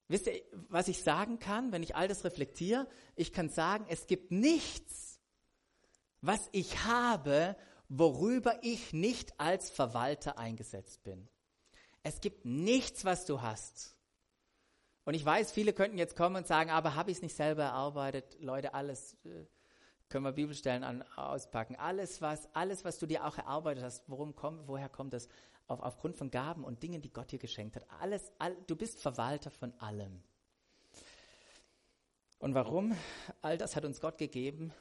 Wisst 0.06 0.28
ihr, 0.28 0.40
was 0.68 0.86
ich 0.86 1.02
sagen 1.02 1.40
kann, 1.40 1.72
wenn 1.72 1.82
ich 1.82 1.96
all 1.96 2.06
das 2.06 2.22
reflektiere? 2.22 2.86
Ich 3.16 3.32
kann 3.32 3.48
sagen, 3.48 3.84
es 3.88 4.06
gibt 4.06 4.30
nichts, 4.30 5.18
was 6.20 6.48
ich 6.52 6.84
habe, 6.84 7.56
worüber 7.88 8.60
ich 8.62 8.92
nicht 8.92 9.40
als 9.40 9.70
Verwalter 9.70 10.38
eingesetzt 10.38 11.02
bin. 11.02 11.28
Es 12.04 12.20
gibt 12.20 12.44
nichts, 12.44 13.04
was 13.04 13.26
du 13.26 13.42
hast. 13.42 13.95
Und 15.06 15.14
ich 15.14 15.24
weiß, 15.24 15.52
viele 15.52 15.72
könnten 15.72 15.96
jetzt 15.96 16.16
kommen 16.16 16.36
und 16.36 16.46
sagen, 16.46 16.68
aber 16.68 16.94
habe 16.94 17.10
ich 17.10 17.16
es 17.16 17.22
nicht 17.22 17.34
selber 17.34 17.62
erarbeitet? 17.62 18.36
Leute, 18.40 18.74
alles 18.74 19.14
äh, 19.24 19.46
können 20.10 20.24
wir 20.24 20.32
Bibelstellen 20.32 20.84
an, 20.84 21.02
auspacken. 21.16 21.76
Alles 21.76 22.20
was, 22.20 22.54
alles, 22.54 22.84
was 22.84 22.98
du 22.98 23.06
dir 23.06 23.24
auch 23.24 23.38
erarbeitet 23.38 23.82
hast, 23.84 24.04
worum 24.08 24.34
kommt, 24.34 24.68
woher 24.68 24.90
kommt 24.90 25.14
das? 25.14 25.28
auf, 25.68 25.80
aufgrund 25.80 26.16
von 26.16 26.30
Gaben 26.30 26.64
und 26.64 26.82
Dingen, 26.82 27.02
die 27.02 27.12
Gott 27.12 27.32
dir 27.32 27.38
geschenkt 27.38 27.76
hat. 27.76 27.86
Alles, 28.00 28.32
all, 28.38 28.56
du 28.66 28.76
bist 28.76 29.00
Verwalter 29.00 29.50
von 29.50 29.72
allem. 29.80 30.22
Und 32.38 32.54
warum? 32.54 32.96
All 33.42 33.58
das 33.58 33.76
hat 33.76 33.84
uns 33.84 34.00
Gott 34.00 34.18
gegeben, 34.18 34.72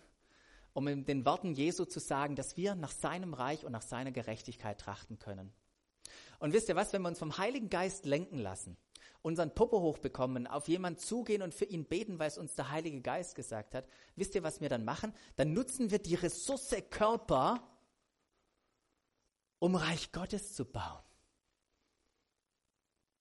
um 0.74 0.88
in 0.88 1.05
den 1.05 1.25
Worten 1.25 1.53
Jesu 1.53 1.86
zu 1.86 2.00
sagen, 2.00 2.36
dass 2.36 2.58
wir 2.58 2.75
nach 2.75 2.91
seinem 2.91 3.34
Reich 3.34 3.65
und 3.65 3.72
nach 3.72 3.82
seiner 3.82 4.12
Gerechtigkeit 4.12 4.79
trachten 4.79 5.20
können. 5.20 5.53
Und 6.39 6.53
wisst 6.53 6.70
ihr 6.70 6.75
was, 6.75 6.91
wenn 6.91 7.01
wir 7.01 7.08
uns 7.08 7.20
vom 7.20 7.38
Heiligen 7.38 7.70
Geist 7.70 8.05
lenken 8.05 8.38
lassen, 8.38 8.77
unseren 9.25 9.55
Popo 9.55 9.82
hochbekommen, 9.82 10.46
auf 10.46 10.67
jemanden 10.67 11.00
zugehen 11.00 11.41
und 11.41 11.51
für 11.51 11.65
ihn 11.65 11.86
beten, 11.86 12.20
weil 12.20 12.27
es 12.27 12.38
uns 12.38 12.53
der 12.53 12.70
Heilige 12.70 13.01
Geist 13.01 13.34
gesagt 13.34 13.74
hat, 13.74 13.88
wisst 14.15 14.36
ihr, 14.36 14.44
was 14.44 14.62
wir 14.62 14.70
dann 14.70 14.86
machen? 14.86 15.15
Dann 15.36 15.51
nutzen 15.51 15.89
wir 15.89 15.98
die 15.98 16.13
Ressource 16.13 16.75
Körper, 16.91 17.67
um 19.58 19.75
Reich 19.75 20.12
Gottes 20.12 20.53
zu 20.53 20.63
bauen. 20.63 21.01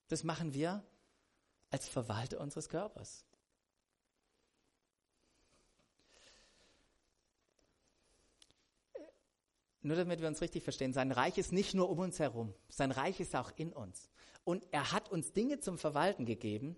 Das 0.08 0.24
machen 0.24 0.52
wir 0.52 0.84
als 1.70 1.88
Verwalter 1.88 2.38
unseres 2.38 2.68
Körpers. 2.68 3.24
Nur 9.80 9.96
damit 9.96 10.20
wir 10.20 10.28
uns 10.28 10.42
richtig 10.42 10.64
verstehen, 10.64 10.92
sein 10.92 11.12
Reich 11.12 11.38
ist 11.38 11.52
nicht 11.52 11.72
nur 11.72 11.88
um 11.88 11.98
uns 11.98 12.18
herum, 12.18 12.54
sein 12.68 12.90
Reich 12.90 13.20
ist 13.20 13.34
auch 13.34 13.52
in 13.56 13.72
uns. 13.72 14.10
Und 14.44 14.66
er 14.70 14.92
hat 14.92 15.10
uns 15.10 15.32
Dinge 15.32 15.58
zum 15.60 15.78
Verwalten 15.78 16.26
gegeben, 16.26 16.76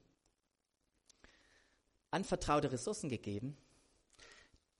anvertraute 2.11 2.73
Ressourcen 2.73 3.09
gegeben, 3.09 3.57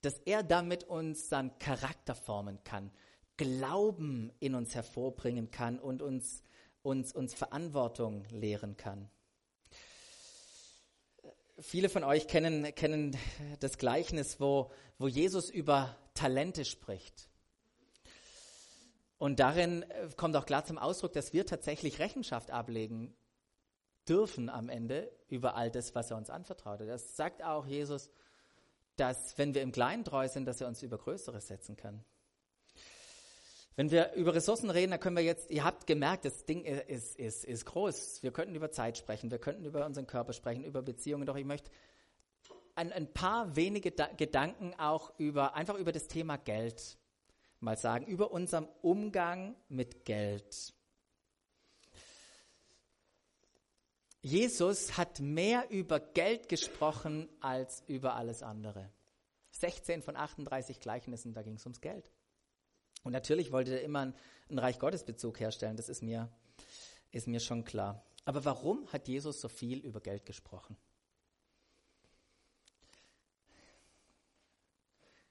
dass 0.01 0.19
er 0.19 0.43
damit 0.43 0.85
uns 0.85 1.29
seinen 1.29 1.57
Charakter 1.59 2.15
formen 2.15 2.63
kann, 2.63 2.91
Glauben 3.35 4.31
in 4.39 4.55
uns 4.55 4.73
hervorbringen 4.73 5.51
kann 5.51 5.77
und 5.77 6.01
uns, 6.01 6.41
uns, 6.81 7.13
uns 7.13 7.35
Verantwortung 7.35 8.25
lehren 8.31 8.77
kann. 8.77 9.09
Viele 11.59 11.89
von 11.89 12.03
euch 12.03 12.27
kennen, 12.27 12.73
kennen 12.73 13.15
das 13.59 13.77
Gleichnis, 13.77 14.39
wo, 14.39 14.71
wo 14.97 15.07
Jesus 15.07 15.51
über 15.51 15.95
Talente 16.15 16.65
spricht. 16.65 17.29
Und 19.17 19.39
darin 19.39 19.83
äh, 19.83 20.09
kommt 20.15 20.35
auch 20.35 20.45
klar 20.45 20.65
zum 20.65 20.77
Ausdruck, 20.77 21.13
dass 21.13 21.33
wir 21.33 21.45
tatsächlich 21.45 21.99
Rechenschaft 21.99 22.51
ablegen 22.51 23.15
dürfen 24.07 24.49
am 24.49 24.69
Ende 24.69 25.11
über 25.27 25.55
all 25.55 25.71
das, 25.71 25.95
was 25.95 26.11
er 26.11 26.17
uns 26.17 26.29
anvertraut 26.29 26.79
hat. 26.79 26.87
Das 26.87 27.15
sagt 27.15 27.43
auch 27.43 27.65
Jesus, 27.65 28.09
dass 28.95 29.37
wenn 29.37 29.53
wir 29.53 29.61
im 29.61 29.71
Kleinen 29.71 30.03
treu 30.03 30.27
sind, 30.27 30.45
dass 30.45 30.61
er 30.61 30.67
uns 30.67 30.81
über 30.81 30.97
Größeres 30.97 31.47
setzen 31.47 31.75
kann. 31.75 32.03
Wenn 33.75 33.91
wir 33.91 34.13
über 34.13 34.33
Ressourcen 34.33 34.71
reden, 34.71 34.91
dann 34.91 34.99
können 34.99 35.15
wir 35.15 35.23
jetzt, 35.23 35.51
ihr 35.51 35.63
habt 35.63 35.85
gemerkt, 35.85 36.25
das 36.25 36.45
Ding 36.45 36.63
ist, 36.63 37.15
ist, 37.15 37.45
ist 37.45 37.65
groß. 37.65 38.23
Wir 38.23 38.31
könnten 38.31 38.55
über 38.55 38.71
Zeit 38.71 38.97
sprechen, 38.97 39.29
wir 39.29 39.37
könnten 39.37 39.65
über 39.65 39.85
unseren 39.85 40.07
Körper 40.07 40.33
sprechen, 40.33 40.63
über 40.63 40.81
Beziehungen. 40.81 41.27
Doch 41.27 41.35
ich 41.35 41.45
möchte 41.45 41.69
ein, 42.73 42.91
ein 42.91 43.13
paar 43.13 43.55
wenige 43.55 43.91
da 43.91 44.07
Gedanken 44.07 44.73
auch 44.79 45.13
über, 45.19 45.53
einfach 45.53 45.75
über 45.75 45.91
das 45.91 46.07
Thema 46.07 46.37
Geld 46.37 46.97
mal 47.59 47.77
sagen, 47.77 48.05
über 48.05 48.31
unseren 48.31 48.67
Umgang 48.81 49.55
mit 49.69 50.05
Geld. 50.05 50.73
Jesus 54.21 54.97
hat 54.97 55.19
mehr 55.19 55.69
über 55.69 55.99
Geld 55.99 56.49
gesprochen 56.49 57.29
als 57.39 57.83
über 57.87 58.15
alles 58.15 58.43
andere. 58.43 58.91
16 59.51 60.01
von 60.01 60.15
38 60.15 60.79
Gleichnissen, 60.79 61.33
da 61.33 61.41
ging 61.41 61.55
es 61.55 61.65
ums 61.65 61.81
Geld. 61.81 62.11
Und 63.03 63.13
natürlich 63.13 63.51
wollte 63.51 63.71
er 63.71 63.83
immer 63.83 64.13
einen 64.49 64.59
Reich 64.59 64.79
Gottes 64.79 65.03
Bezug 65.03 65.39
herstellen, 65.39 65.77
das 65.77 65.89
ist 65.89 66.01
mir, 66.01 66.29
ist 67.11 67.27
mir 67.27 67.39
schon 67.39 67.63
klar. 67.63 68.03
Aber 68.25 68.43
warum 68.43 68.91
hat 68.91 69.07
Jesus 69.07 69.39
so 69.39 69.47
viel 69.47 69.79
über 69.79 70.01
Geld 70.01 70.25
gesprochen? 70.25 70.75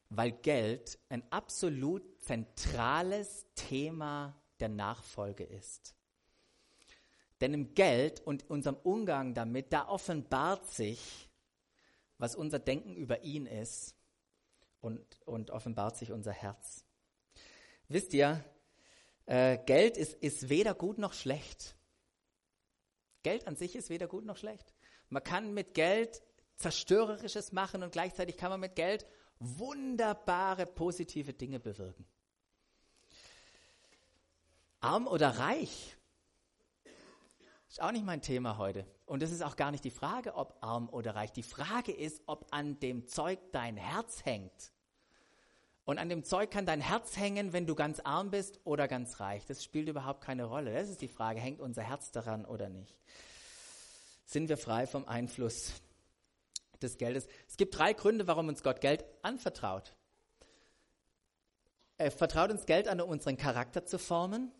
Weil 0.08 0.32
Geld 0.32 0.98
ein 1.10 1.30
absolut 1.30 2.15
zentrales 2.26 3.46
Thema 3.54 4.34
der 4.60 4.68
Nachfolge 4.68 5.44
ist. 5.44 5.94
Denn 7.40 7.54
im 7.54 7.74
Geld 7.74 8.20
und 8.20 8.48
unserem 8.50 8.76
Umgang 8.76 9.34
damit, 9.34 9.72
da 9.72 9.88
offenbart 9.88 10.66
sich, 10.66 11.28
was 12.18 12.34
unser 12.34 12.58
Denken 12.58 12.96
über 12.96 13.22
ihn 13.22 13.46
ist 13.46 13.94
und, 14.80 15.04
und 15.26 15.50
offenbart 15.50 15.96
sich 15.96 16.12
unser 16.12 16.32
Herz. 16.32 16.84
Wisst 17.88 18.14
ihr, 18.14 18.42
äh, 19.26 19.58
Geld 19.58 19.96
ist, 19.96 20.14
ist 20.14 20.48
weder 20.48 20.74
gut 20.74 20.98
noch 20.98 21.12
schlecht. 21.12 21.76
Geld 23.22 23.46
an 23.46 23.56
sich 23.56 23.76
ist 23.76 23.90
weder 23.90 24.08
gut 24.08 24.24
noch 24.24 24.36
schlecht. 24.36 24.74
Man 25.08 25.22
kann 25.22 25.52
mit 25.52 25.74
Geld 25.74 26.22
zerstörerisches 26.56 27.52
machen 27.52 27.82
und 27.82 27.92
gleichzeitig 27.92 28.36
kann 28.36 28.50
man 28.50 28.60
mit 28.60 28.76
Geld 28.76 29.06
wunderbare 29.38 30.64
positive 30.64 31.34
Dinge 31.34 31.60
bewirken. 31.60 32.06
Arm 34.80 35.06
oder 35.06 35.38
reich 35.38 35.96
ist 37.76 37.82
auch 37.82 37.92
nicht 37.92 38.06
mein 38.06 38.22
Thema 38.22 38.56
heute. 38.56 38.86
Und 39.04 39.22
es 39.22 39.30
ist 39.30 39.42
auch 39.42 39.54
gar 39.54 39.70
nicht 39.70 39.84
die 39.84 39.90
Frage, 39.90 40.34
ob 40.34 40.56
arm 40.62 40.88
oder 40.88 41.14
reich. 41.14 41.30
Die 41.32 41.42
Frage 41.42 41.92
ist, 41.92 42.22
ob 42.24 42.46
an 42.50 42.80
dem 42.80 43.06
Zeug 43.06 43.38
dein 43.52 43.76
Herz 43.76 44.24
hängt. 44.24 44.72
Und 45.84 45.98
an 45.98 46.08
dem 46.08 46.24
Zeug 46.24 46.50
kann 46.50 46.64
dein 46.64 46.80
Herz 46.80 47.18
hängen, 47.18 47.52
wenn 47.52 47.66
du 47.66 47.74
ganz 47.74 48.00
arm 48.00 48.30
bist 48.30 48.60
oder 48.64 48.88
ganz 48.88 49.20
reich. 49.20 49.44
Das 49.44 49.62
spielt 49.62 49.90
überhaupt 49.90 50.22
keine 50.22 50.44
Rolle. 50.44 50.72
Das 50.72 50.88
ist 50.88 51.02
die 51.02 51.08
Frage, 51.08 51.38
hängt 51.38 51.60
unser 51.60 51.82
Herz 51.82 52.10
daran 52.12 52.46
oder 52.46 52.70
nicht? 52.70 52.96
Sind 54.24 54.48
wir 54.48 54.56
frei 54.56 54.86
vom 54.86 55.06
Einfluss 55.06 55.72
des 56.80 56.96
Geldes? 56.96 57.28
Es 57.46 57.58
gibt 57.58 57.76
drei 57.76 57.92
Gründe, 57.92 58.26
warum 58.26 58.48
uns 58.48 58.62
Gott 58.62 58.80
Geld 58.80 59.04
anvertraut. 59.20 59.94
Er 61.98 62.10
vertraut 62.10 62.50
uns 62.50 62.64
Geld 62.64 62.88
an, 62.88 63.02
um 63.02 63.10
unseren 63.10 63.36
Charakter 63.36 63.84
zu 63.84 63.98
formen. 63.98 64.50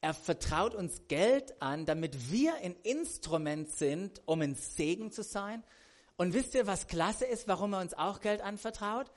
Er 0.00 0.14
vertraut 0.14 0.74
uns 0.74 1.08
Geld 1.08 1.60
an, 1.60 1.84
damit 1.84 2.30
wir 2.30 2.54
ein 2.56 2.76
Instrument 2.82 3.70
sind, 3.70 4.22
um 4.26 4.40
ein 4.40 4.54
Segen 4.54 5.10
zu 5.10 5.22
sein. 5.22 5.64
Und 6.16 6.34
wisst 6.34 6.54
ihr, 6.54 6.66
was 6.66 6.86
klasse 6.86 7.24
ist, 7.24 7.48
warum 7.48 7.72
er 7.74 7.80
uns 7.80 7.94
auch 7.94 8.20
Geld 8.20 8.40
anvertraut? 8.40 9.10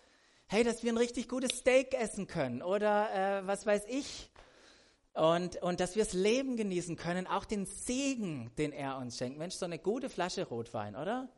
Hey, 0.47 0.63
dass 0.63 0.83
wir 0.83 0.91
ein 0.91 0.97
richtig 0.97 1.29
gutes 1.29 1.59
Steak 1.59 1.93
essen 1.93 2.27
können 2.27 2.61
oder 2.61 3.13
äh, 3.13 3.47
was 3.47 3.65
weiß 3.65 3.83
ich. 3.88 4.29
Und, 5.13 5.61
und 5.61 5.79
dass 5.79 5.95
wir 5.95 6.03
das 6.03 6.13
Leben 6.13 6.57
genießen 6.57 6.95
können, 6.95 7.27
auch 7.27 7.45
den 7.45 7.65
Segen, 7.65 8.51
den 8.57 8.71
er 8.71 8.97
uns 8.97 9.17
schenkt. 9.17 9.38
Mensch, 9.38 9.55
so 9.55 9.65
eine 9.65 9.77
gute 9.77 10.09
Flasche 10.09 10.47
Rotwein, 10.47 10.95
oder? 10.95 11.29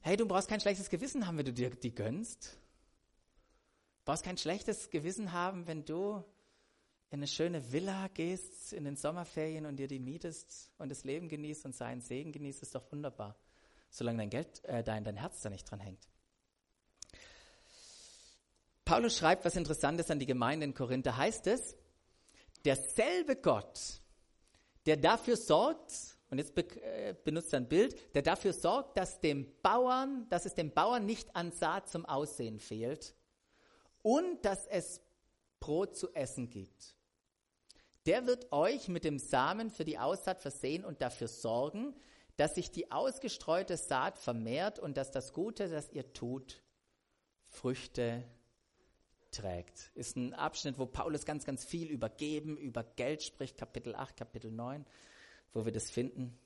Hey, 0.00 0.16
du 0.16 0.26
brauchst 0.26 0.48
kein 0.48 0.60
schlechtes 0.60 0.88
Gewissen 0.88 1.26
haben, 1.26 1.38
wenn 1.38 1.46
du 1.46 1.52
dir 1.52 1.70
die 1.70 1.94
gönnst. 1.94 2.58
Du 3.98 4.04
brauchst 4.04 4.24
kein 4.24 4.38
schlechtes 4.38 4.90
Gewissen 4.90 5.32
haben, 5.32 5.66
wenn 5.66 5.84
du 5.84 6.24
in 7.10 7.18
eine 7.18 7.26
schöne 7.26 7.72
Villa 7.72 8.06
gehst 8.14 8.72
in 8.72 8.84
den 8.84 8.96
Sommerferien 8.96 9.66
und 9.66 9.76
dir 9.76 9.88
die 9.88 9.98
mietest 9.98 10.70
und 10.78 10.90
das 10.90 11.02
Leben 11.02 11.28
genießt 11.28 11.64
und 11.64 11.74
seinen 11.74 12.00
Segen 12.00 12.30
genießt, 12.30 12.62
ist 12.62 12.74
doch 12.74 12.90
wunderbar. 12.92 13.36
Solange 13.90 14.18
dein 14.18 14.30
Geld, 14.30 14.64
äh, 14.64 14.84
dein, 14.84 15.02
dein 15.02 15.16
Herz 15.16 15.42
da 15.42 15.50
nicht 15.50 15.68
dran 15.68 15.80
hängt. 15.80 16.08
Paulus 18.84 19.18
schreibt 19.18 19.44
was 19.44 19.56
Interessantes 19.56 20.08
an 20.10 20.20
die 20.20 20.26
Gemeinde 20.26 20.64
in 20.64 20.74
Korinther. 20.74 21.10
Da 21.10 21.16
heißt 21.16 21.48
es, 21.48 21.76
derselbe 22.64 23.34
Gott, 23.34 24.00
der 24.86 24.96
dafür 24.96 25.36
sorgt, 25.36 26.16
und 26.30 26.38
jetzt 26.38 26.54
be 26.54 26.62
äh, 26.80 27.16
benutzt 27.24 27.52
er 27.52 27.58
ein 27.58 27.68
Bild, 27.68 28.14
der 28.14 28.22
dafür 28.22 28.52
sorgt, 28.52 28.96
dass 28.96 29.18
dem 29.20 29.48
Bauern, 29.62 30.28
dass 30.28 30.46
es 30.46 30.54
dem 30.54 30.72
Bauern 30.72 31.06
nicht 31.06 31.34
an 31.34 31.50
Saat 31.50 31.88
zum 31.88 32.06
Aussehen 32.06 32.60
fehlt 32.60 33.16
und 34.02 34.44
dass 34.44 34.68
es 34.68 35.00
Brot 35.58 35.96
zu 35.96 36.14
essen 36.14 36.50
gibt 36.50 36.99
der 38.06 38.26
wird 38.26 38.52
euch 38.52 38.88
mit 38.88 39.04
dem 39.04 39.18
Samen 39.18 39.70
für 39.70 39.84
die 39.84 39.98
Aussaat 39.98 40.40
versehen 40.40 40.84
und 40.84 41.02
dafür 41.02 41.28
sorgen, 41.28 41.94
dass 42.36 42.54
sich 42.54 42.70
die 42.70 42.90
ausgestreute 42.90 43.76
Saat 43.76 44.18
vermehrt 44.18 44.78
und 44.78 44.96
dass 44.96 45.10
das 45.10 45.32
Gute, 45.32 45.68
das 45.68 45.90
ihr 45.92 46.12
tut, 46.12 46.62
Früchte 47.46 48.24
trägt. 49.30 49.90
Ist 49.94 50.16
ein 50.16 50.32
Abschnitt, 50.32 50.78
wo 50.78 50.86
Paulus 50.86 51.24
ganz, 51.24 51.44
ganz 51.44 51.64
viel 51.64 51.88
über 51.88 52.08
Geben, 52.08 52.56
über 52.56 52.82
Geld 52.82 53.22
spricht, 53.22 53.58
Kapitel 53.58 53.94
8, 53.94 54.16
Kapitel 54.16 54.50
9, 54.50 54.86
wo 55.52 55.64
wir 55.64 55.72
das 55.72 55.90
finden. 55.90 56.38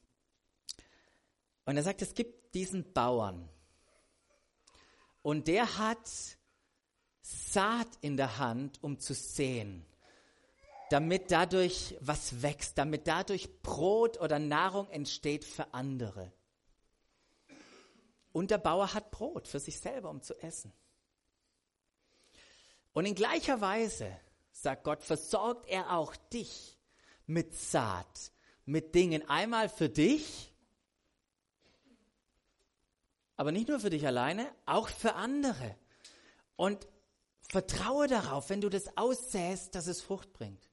Und 1.64 1.76
er 1.76 1.82
sagt, 1.82 2.02
es 2.02 2.14
gibt 2.14 2.54
diesen 2.54 2.92
Bauern 2.92 3.48
und 5.22 5.48
der 5.48 5.78
hat 5.78 6.10
Saat 7.22 7.88
in 8.02 8.18
der 8.18 8.38
Hand, 8.38 8.82
um 8.82 8.98
zu 8.98 9.14
sehen 9.14 9.86
damit 10.94 11.32
dadurch 11.32 11.96
was 11.98 12.40
wächst, 12.40 12.78
damit 12.78 13.08
dadurch 13.08 13.62
Brot 13.62 14.20
oder 14.20 14.38
Nahrung 14.38 14.88
entsteht 14.90 15.44
für 15.44 15.74
andere. 15.74 16.32
Und 18.30 18.52
der 18.52 18.58
Bauer 18.58 18.94
hat 18.94 19.10
Brot 19.10 19.48
für 19.48 19.58
sich 19.58 19.80
selber, 19.80 20.08
um 20.08 20.22
zu 20.22 20.40
essen. 20.40 20.72
Und 22.92 23.06
in 23.06 23.16
gleicher 23.16 23.60
Weise, 23.60 24.16
sagt 24.52 24.84
Gott, 24.84 25.02
versorgt 25.02 25.66
er 25.68 25.96
auch 25.96 26.14
dich 26.32 26.78
mit 27.26 27.56
Saat, 27.56 28.30
mit 28.64 28.94
Dingen. 28.94 29.28
Einmal 29.28 29.68
für 29.68 29.88
dich, 29.88 30.54
aber 33.34 33.50
nicht 33.50 33.66
nur 33.66 33.80
für 33.80 33.90
dich 33.90 34.06
alleine, 34.06 34.48
auch 34.64 34.88
für 34.88 35.14
andere. 35.14 35.76
Und 36.54 36.86
vertraue 37.40 38.06
darauf, 38.06 38.48
wenn 38.48 38.60
du 38.60 38.68
das 38.68 38.96
aussäst, 38.96 39.74
dass 39.74 39.88
es 39.88 40.00
Frucht 40.00 40.32
bringt. 40.32 40.70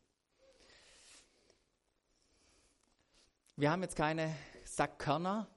Wir 3.61 3.69
haben 3.69 3.83
jetzt 3.83 3.95
keine 3.95 4.35
Sackkörner 4.63 5.47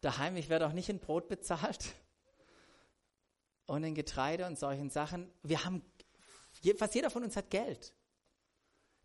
daheim. 0.00 0.36
Ich 0.36 0.48
werde 0.48 0.68
auch 0.68 0.72
nicht 0.72 0.88
in 0.88 1.00
Brot 1.00 1.26
bezahlt 1.26 1.92
und 3.66 3.82
in 3.82 3.96
Getreide 3.96 4.46
und 4.46 4.56
solchen 4.56 4.88
Sachen. 4.88 5.28
Wir 5.42 5.64
haben, 5.64 5.82
fast 6.76 6.94
jeder 6.94 7.10
von 7.10 7.24
uns 7.24 7.34
hat 7.36 7.50
Geld. 7.50 7.92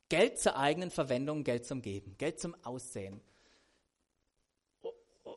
Geld 0.09 0.37
zur 0.37 0.55
eigenen 0.57 0.91
Verwendung, 0.91 1.43
Geld 1.43 1.65
zum 1.65 1.81
Geben, 1.81 2.19
Geld 2.19 2.39
zum 2.39 2.53
Aussehen. 2.63 3.19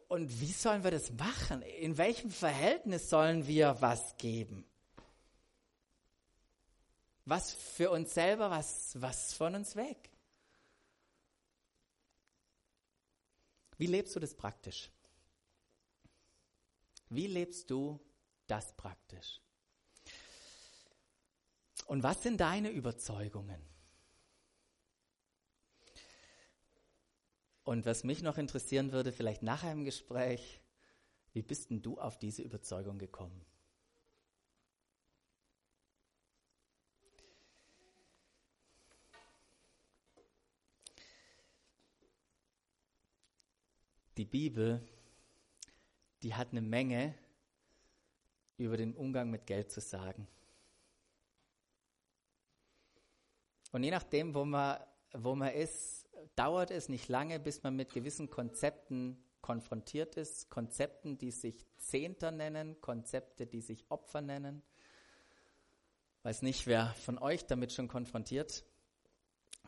Und 0.09 0.43
wie 0.43 0.53
sollen 0.53 0.85
wir 0.85 0.91
das 0.91 1.11
machen? 1.15 1.63
In 1.63 1.97
welchem 1.97 2.31
Verhältnis 2.31 3.09
sollen 3.09 3.47
wir 3.47 3.75
was 3.81 4.19
geben? 4.19 4.67
Was 7.25 7.55
für 7.55 7.91
uns 7.91 8.13
selber, 8.13 8.51
was, 8.51 9.01
was 9.01 9.33
von 9.33 9.55
uns 9.55 9.77
weg? 9.77 10.12
Wie 13.79 13.87
lebst 13.87 14.15
du 14.15 14.21
das 14.21 14.35
praktisch? 14.35 14.91
Wie 17.09 17.27
lebst 17.27 17.71
du 17.71 18.01
das 18.47 18.77
praktisch? 18.77 19.41
Und 21.87 22.03
was 22.03 22.23
sind 22.23 22.41
deine 22.41 22.71
Überzeugungen? 22.71 23.61
Und 27.65 27.87
was 27.87 28.03
mich 28.03 28.23
noch 28.23 28.39
interessieren 28.39 28.93
würde, 28.93 29.13
vielleicht 29.13 29.43
nachher 29.43 29.73
im 29.73 29.85
Gespräch, 29.85 30.61
wie 31.33 31.43
bist 31.43 31.71
denn 31.71 31.83
du 31.83 31.99
auf 31.99 32.19
diese 32.19 32.43
Überzeugung 32.43 32.99
gekommen? 32.99 33.45
Die 44.23 44.27
Bibel, 44.27 44.81
die 46.23 46.37
hat 46.37 46.53
eine 46.53 46.61
Menge 46.61 47.13
über 48.57 48.77
den 48.77 48.95
Umgang 48.95 49.31
mit 49.31 49.47
Geld 49.47 49.73
zu 49.73 49.81
sagen. 49.81 50.29
Und 53.73 53.83
je 53.83 53.91
nachdem, 53.91 54.33
wo 54.33 54.45
man, 54.45 54.79
wo 55.13 55.35
man 55.35 55.53
ist, 55.53 56.09
dauert 56.37 56.71
es 56.71 56.89
nicht 56.89 57.09
lange, 57.09 57.41
bis 57.41 57.65
man 57.65 57.75
mit 57.75 57.93
gewissen 57.93 58.31
Konzepten 58.31 59.21
konfrontiert 59.41 60.17
ist. 60.17 60.51
Konzepten, 60.51 61.19
die 61.19 61.33
sich 61.33 61.67
Zehnter 61.79 62.31
nennen, 62.31 62.81
Konzepte, 62.81 63.45
die 63.45 63.61
sich 63.61 63.91
Opfer 63.91 64.21
nennen. 64.21 64.63
Weiß 66.23 66.43
nicht, 66.43 66.69
wer 66.69 66.95
von 66.95 67.19
euch 67.19 67.45
damit 67.47 67.73
schon 67.73 67.89
konfrontiert 67.89 68.65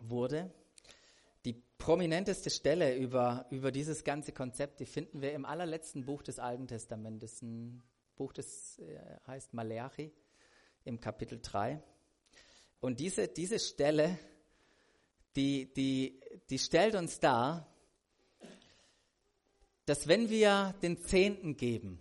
wurde. 0.00 0.54
Die 1.44 1.62
prominenteste 1.78 2.50
Stelle 2.50 2.96
über, 2.96 3.46
über 3.50 3.70
dieses 3.70 4.04
ganze 4.04 4.32
Konzept, 4.32 4.80
die 4.80 4.86
finden 4.86 5.20
wir 5.20 5.32
im 5.32 5.44
allerletzten 5.44 6.06
Buch 6.06 6.22
des 6.22 6.38
Alten 6.38 6.66
Testamentes. 6.66 7.42
Ein 7.42 7.82
Buch, 8.16 8.32
das 8.32 8.78
äh, 8.78 8.98
heißt 9.26 9.52
Malachi 9.52 10.10
im 10.84 11.00
Kapitel 11.00 11.40
3. 11.42 11.82
Und 12.80 13.00
diese, 13.00 13.28
diese 13.28 13.58
Stelle, 13.58 14.18
die, 15.36 15.72
die, 15.74 16.20
die 16.48 16.58
stellt 16.58 16.94
uns 16.94 17.20
dar, 17.20 17.66
dass 19.86 20.08
wenn 20.08 20.30
wir 20.30 20.74
den 20.80 20.98
Zehnten 20.98 21.56
geben, 21.56 22.00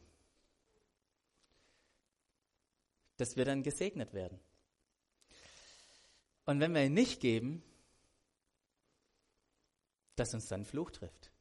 dass 3.18 3.36
wir 3.36 3.46
dann 3.46 3.64
gesegnet 3.64 4.14
werden. 4.14 4.40
Und 6.46 6.60
wenn 6.60 6.74
wir 6.74 6.84
ihn 6.84 6.94
nicht 6.94 7.20
geben, 7.20 7.64
dass 10.16 10.34
uns 10.34 10.48
dann 10.48 10.66
Fluch 10.66 10.92
trifft. 10.92 11.32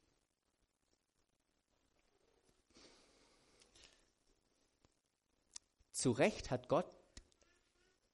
Zu 5.91 6.11
Recht 6.11 6.51
hat 6.51 6.69
Gott 6.69 6.91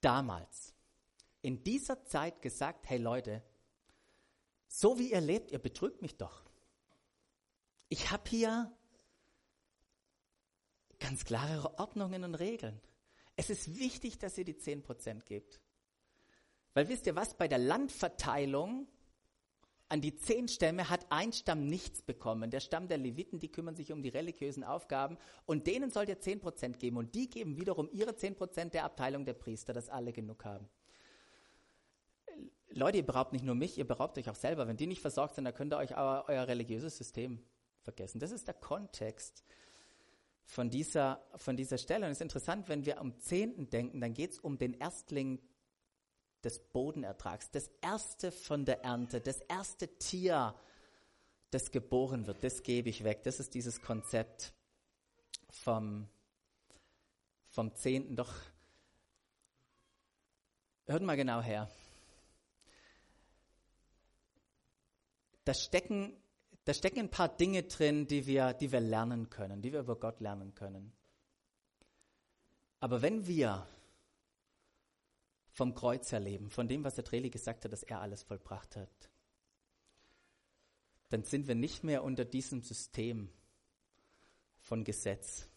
damals 0.02 0.74
in 1.42 1.64
dieser 1.64 2.04
Zeit 2.06 2.42
gesagt, 2.42 2.90
hey 2.90 2.98
Leute, 2.98 3.44
so 4.68 5.00
wie 5.00 5.12
ihr 5.12 5.22
lebt, 5.22 5.52
ihr 5.52 5.60
betrügt 5.60 6.02
mich 6.02 6.18
doch. 6.18 6.44
Ich 7.88 8.12
habe 8.12 8.30
hier 8.30 8.72
ganz 11.00 11.26
klare 11.26 11.80
Ordnungen 11.80 12.24
und 12.24 12.36
Regeln. 12.36 12.80
Es 13.36 13.50
ist 13.50 13.80
wichtig, 13.80 14.20
dass 14.20 14.38
ihr 14.38 14.46
die 14.46 14.56
10% 14.56 15.24
gebt. 15.24 15.60
Weil 16.74 16.90
wisst 16.90 17.08
ihr 17.08 17.16
was, 17.16 17.36
bei 17.36 17.48
der 17.48 17.58
Landverteilung 17.58 18.88
an 19.90 20.02
die 20.02 20.16
zehn 20.16 20.48
Stämme 20.48 20.90
hat 20.90 21.08
ein 21.10 21.34
Stamm 21.34 21.66
nichts 21.66 22.04
bekommen. 22.04 22.52
Der 22.52 22.60
Stamm 22.60 22.88
der 22.88 23.00
Leviten, 23.00 23.40
die 23.40 23.52
kümmern 23.52 23.76
sich 23.76 23.92
um 23.92 24.04
die 24.04 24.10
religiösen 24.10 24.64
Aufgaben 24.64 25.18
und 25.46 25.66
denen 25.66 25.90
sollt 25.90 26.10
ihr 26.10 26.20
10% 26.20 26.78
geben 26.78 26.98
und 26.98 27.16
die 27.16 27.30
geben 27.30 27.58
wiederum 27.58 27.90
ihre 27.92 28.12
10% 28.12 28.70
der 28.70 28.86
Abteilung 28.86 29.26
der 29.26 29.34
Priester, 29.34 29.74
dass 29.74 29.90
alle 29.90 30.14
genug 30.14 30.46
haben. 30.46 30.70
Leute, 32.70 32.98
ihr 32.98 33.06
beraubt 33.06 33.34
nicht 33.34 33.44
nur 33.44 33.56
mich, 33.56 33.80
ihr 33.80 33.88
beraubt 33.88 34.18
euch 34.20 34.30
auch 34.30 34.36
selber. 34.36 34.68
Wenn 34.68 34.78
die 34.78 34.86
nicht 34.86 35.02
versorgt 35.02 35.34
sind, 35.34 35.46
dann 35.46 35.56
könnt 35.56 35.74
ihr 35.74 35.78
euch 35.78 35.98
euer, 35.98 36.26
euer 36.28 36.48
religiöses 36.48 36.96
System 36.96 37.44
vergessen. 37.82 38.20
Das 38.20 38.32
ist 38.32 38.48
der 38.48 38.54
Kontext 38.54 39.44
von 40.44 40.70
dieser, 40.70 41.24
von 41.36 41.58
dieser 41.58 41.80
Stelle. 41.80 42.06
Und 42.06 42.12
es 42.12 42.18
ist 42.18 42.22
interessant, 42.22 42.70
wenn 42.70 42.86
wir 42.86 43.00
am 43.00 43.18
Zehnten 43.18 43.72
denken, 43.72 44.02
dann 44.02 44.14
geht 44.14 44.32
es 44.32 44.40
um 44.40 44.60
den 44.60 44.76
Erstling 44.76 45.40
des 46.44 46.60
Bodenertrags, 46.60 47.52
das 47.52 47.70
erste 47.82 48.32
von 48.32 48.66
der 48.66 48.84
Ernte, 48.84 49.22
das 49.22 49.42
erste 49.42 49.88
Tier, 49.98 50.56
das 51.52 51.72
geboren 51.72 52.28
wird, 52.28 52.44
das 52.44 52.64
gebe 52.64 52.90
ich 52.90 53.04
weg. 53.04 53.24
Das 53.24 53.40
ist 53.40 53.54
dieses 53.54 53.82
Konzept 53.82 54.54
vom, 55.50 56.08
vom 57.48 57.74
Zehnten. 57.76 58.16
Doch 58.16 58.34
hört 60.86 61.02
mal 61.02 61.18
genau 61.18 61.42
her. 61.42 61.70
Da 65.44 65.54
stecken, 65.54 66.16
da 66.66 66.74
stecken 66.74 67.00
ein 67.00 67.10
paar 67.10 67.30
Dinge 67.30 67.64
drin, 67.64 68.06
die 68.06 68.28
wir, 68.28 68.54
die 68.54 68.72
wir 68.72 68.80
lernen 68.80 69.30
können, 69.30 69.62
die 69.62 69.74
wir 69.74 69.80
über 69.80 69.96
Gott 69.96 70.20
lernen 70.20 70.54
können. 70.54 70.94
Aber 72.80 73.02
wenn 73.02 73.26
wir 73.28 73.68
vom 75.60 75.76
Kreuz 75.76 76.14
erleben, 76.14 76.50
von 76.50 76.70
dem, 76.70 76.86
was 76.86 76.96
der 76.96 77.04
Treli 77.04 77.30
gesagt 77.30 77.66
hat, 77.66 77.74
dass 77.74 77.84
er 77.84 78.00
alles 78.00 78.24
vollbracht 78.24 78.78
hat, 78.78 79.10
dann 81.10 81.26
sind 81.26 81.50
wir 81.50 81.56
nicht 81.56 81.84
mehr 81.84 82.02
unter 82.06 82.24
diesem 82.24 82.62
System 82.62 83.30
von 84.62 84.86
Gesetz. 84.86 85.50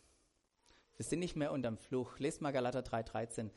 Wir 0.97 1.05
sind 1.05 1.21
nicht 1.21 1.37
mehr 1.37 1.53
unterm 1.53 1.79
Fluch. 1.79 2.19
Lest 2.19 2.41
mal 2.41 2.51
Galater 2.51 2.81
3,13. 2.81 3.51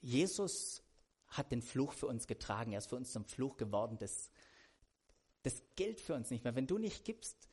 Jesus 0.00 0.84
hat 1.26 1.50
den 1.50 1.60
Fluch 1.60 1.92
für 1.92 2.06
uns 2.06 2.28
getragen. 2.28 2.70
Er 2.70 2.78
ist 2.78 2.88
für 2.88 2.96
uns 2.96 3.10
zum 3.10 3.24
Fluch 3.24 3.56
geworden. 3.56 3.98
Das, 3.98 4.30
das 5.42 5.60
gilt 5.74 6.00
für 6.00 6.14
uns 6.14 6.30
nicht 6.30 6.44
mehr. 6.44 6.54
Wenn 6.54 6.68
du 6.68 6.78
nicht 6.78 7.04
gibst, 7.04 7.48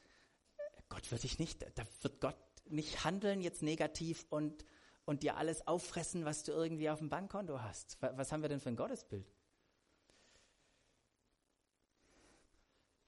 Gott 0.89 1.09
wird 1.09 1.23
dich 1.23 1.39
nicht, 1.39 1.65
da 1.73 1.83
wird 2.01 2.21
Gott 2.21 2.37
nicht 2.69 3.03
handeln 3.03 3.41
jetzt 3.41 3.63
negativ 3.63 4.27
und 4.29 4.63
und 5.05 5.23
dir 5.23 5.37
alles 5.37 5.67
auffressen, 5.67 6.25
was 6.25 6.43
du 6.43 6.51
irgendwie 6.51 6.89
auf 6.89 6.99
dem 6.99 7.09
Bankkonto 7.09 7.61
hast. 7.61 7.97
Was 8.01 8.31
haben 8.31 8.41
wir 8.41 8.49
denn 8.49 8.59
für 8.59 8.69
ein 8.69 8.75
Gottesbild? 8.75 9.25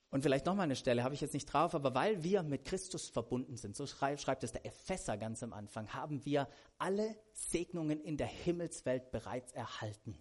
Und 0.09 0.21
vielleicht 0.21 0.45
nochmal 0.45 0.63
eine 0.63 0.77
Stelle, 0.77 1.03
habe 1.03 1.15
ich 1.15 1.21
jetzt 1.21 1.33
nicht 1.33 1.47
drauf, 1.47 1.75
aber 1.75 1.93
weil 1.93 2.23
wir 2.23 2.41
mit 2.41 2.63
Christus 2.63 3.09
verbunden 3.09 3.57
sind, 3.57 3.75
so 3.75 3.85
schreibt 3.85 4.43
es 4.43 4.53
der 4.53 4.65
Epheser 4.65 5.17
ganz 5.17 5.43
am 5.43 5.51
Anfang, 5.51 5.93
haben 5.93 6.23
wir 6.23 6.47
alle 6.77 7.13
Segnungen 7.33 7.99
in 8.01 8.15
der 8.15 8.27
Himmelswelt 8.27 9.11
bereits 9.11 9.51
erhalten. 9.51 10.17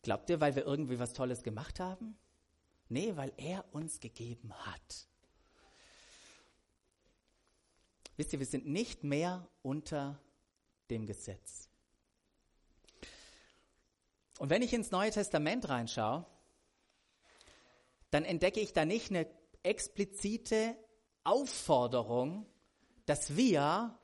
Glaubt 0.00 0.30
ihr, 0.30 0.40
weil 0.40 0.56
wir 0.56 0.64
irgendwie 0.64 0.98
was 0.98 1.12
Tolles 1.12 1.42
gemacht 1.42 1.80
haben? 1.80 2.16
Nee, 2.88 3.14
weil 3.14 3.32
er 3.36 3.64
uns 3.72 4.00
gegeben 4.00 4.52
hat. 4.54 5.06
Wisst 8.16 8.32
ihr, 8.32 8.38
wir 8.38 8.46
sind 8.46 8.66
nicht 8.66 9.04
mehr 9.04 9.46
unter 9.62 10.18
dem 10.90 11.06
Gesetz. 11.06 11.68
Und 14.38 14.50
wenn 14.50 14.62
ich 14.62 14.72
ins 14.72 14.90
Neue 14.90 15.10
Testament 15.10 15.68
reinschaue, 15.68 16.26
dann 18.10 18.24
entdecke 18.24 18.60
ich 18.60 18.72
da 18.72 18.84
nicht 18.84 19.10
eine 19.10 19.26
explizite 19.62 20.76
Aufforderung, 21.24 22.46
dass 23.06 23.36
wir 23.36 23.98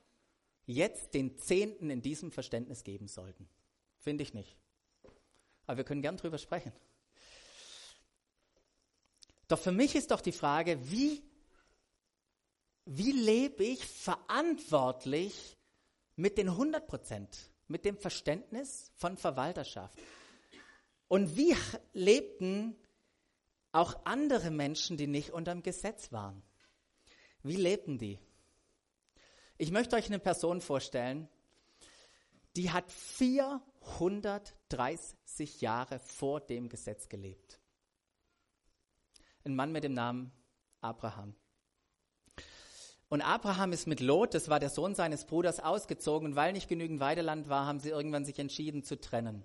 jetzt 0.66 1.14
den 1.14 1.38
Zehnten 1.38 1.90
in 1.90 2.02
diesem 2.02 2.30
Verständnis 2.30 2.84
geben 2.84 3.08
sollten. 3.08 3.48
Finde 3.98 4.22
ich 4.22 4.32
nicht. 4.32 4.56
Aber 5.66 5.78
wir 5.78 5.84
können 5.84 6.02
gern 6.02 6.16
drüber 6.16 6.38
sprechen. 6.38 6.72
Doch 9.48 9.58
für 9.58 9.72
mich 9.72 9.94
ist 9.94 10.10
doch 10.10 10.20
die 10.20 10.32
Frage, 10.32 10.78
wie, 10.90 11.22
wie 12.84 13.12
lebe 13.12 13.64
ich 13.64 13.84
verantwortlich 13.84 15.57
mit 16.18 16.36
den 16.36 16.48
100 16.48 16.86
Prozent, 16.88 17.52
mit 17.68 17.84
dem 17.84 17.96
Verständnis 17.96 18.90
von 18.96 19.16
Verwalterschaft. 19.16 19.96
Und 21.06 21.36
wie 21.36 21.54
lebten 21.92 22.76
auch 23.70 24.04
andere 24.04 24.50
Menschen, 24.50 24.96
die 24.96 25.06
nicht 25.06 25.30
unter 25.30 25.52
dem 25.52 25.62
Gesetz 25.62 26.10
waren? 26.10 26.42
Wie 27.44 27.54
lebten 27.54 27.98
die? 27.98 28.18
Ich 29.58 29.70
möchte 29.70 29.94
euch 29.94 30.06
eine 30.06 30.18
Person 30.18 30.60
vorstellen, 30.60 31.28
die 32.56 32.72
hat 32.72 32.90
430 32.90 35.60
Jahre 35.60 36.00
vor 36.00 36.40
dem 36.40 36.68
Gesetz 36.68 37.08
gelebt. 37.08 37.60
Ein 39.44 39.54
Mann 39.54 39.70
mit 39.70 39.84
dem 39.84 39.94
Namen 39.94 40.32
Abraham. 40.80 41.36
Und 43.08 43.22
Abraham 43.22 43.72
ist 43.72 43.86
mit 43.86 44.00
Lot, 44.00 44.34
das 44.34 44.48
war 44.48 44.60
der 44.60 44.68
Sohn 44.68 44.94
seines 44.94 45.24
Bruders, 45.24 45.60
ausgezogen. 45.60 46.28
Und 46.28 46.36
weil 46.36 46.52
nicht 46.52 46.68
genügend 46.68 47.00
Weideland 47.00 47.48
war, 47.48 47.66
haben 47.66 47.80
sie 47.80 47.88
irgendwann 47.88 48.24
sich 48.24 48.38
entschieden 48.38 48.82
zu 48.82 49.00
trennen. 49.00 49.44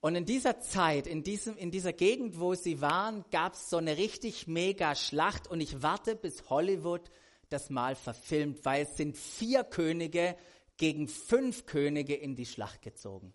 Und 0.00 0.16
in 0.16 0.26
dieser 0.26 0.60
Zeit, 0.60 1.06
in, 1.06 1.22
diesem, 1.22 1.56
in 1.56 1.70
dieser 1.70 1.92
Gegend, 1.92 2.38
wo 2.40 2.54
sie 2.54 2.80
waren, 2.80 3.24
gab 3.30 3.54
es 3.54 3.70
so 3.70 3.76
eine 3.76 3.96
richtig 3.96 4.46
mega 4.46 4.94
Schlacht. 4.94 5.48
Und 5.48 5.60
ich 5.60 5.80
warte, 5.82 6.16
bis 6.16 6.50
Hollywood 6.50 7.08
das 7.48 7.70
mal 7.70 7.94
verfilmt, 7.94 8.64
weil 8.64 8.82
es 8.82 8.96
sind 8.96 9.16
vier 9.16 9.64
Könige 9.64 10.36
gegen 10.76 11.08
fünf 11.08 11.66
Könige 11.66 12.14
in 12.14 12.34
die 12.34 12.46
Schlacht 12.46 12.82
gezogen. 12.82 13.32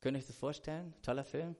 Könnt 0.00 0.16
ihr 0.16 0.20
euch 0.20 0.26
das 0.26 0.36
vorstellen? 0.36 0.94
Toller 1.02 1.24
Film. 1.24 1.56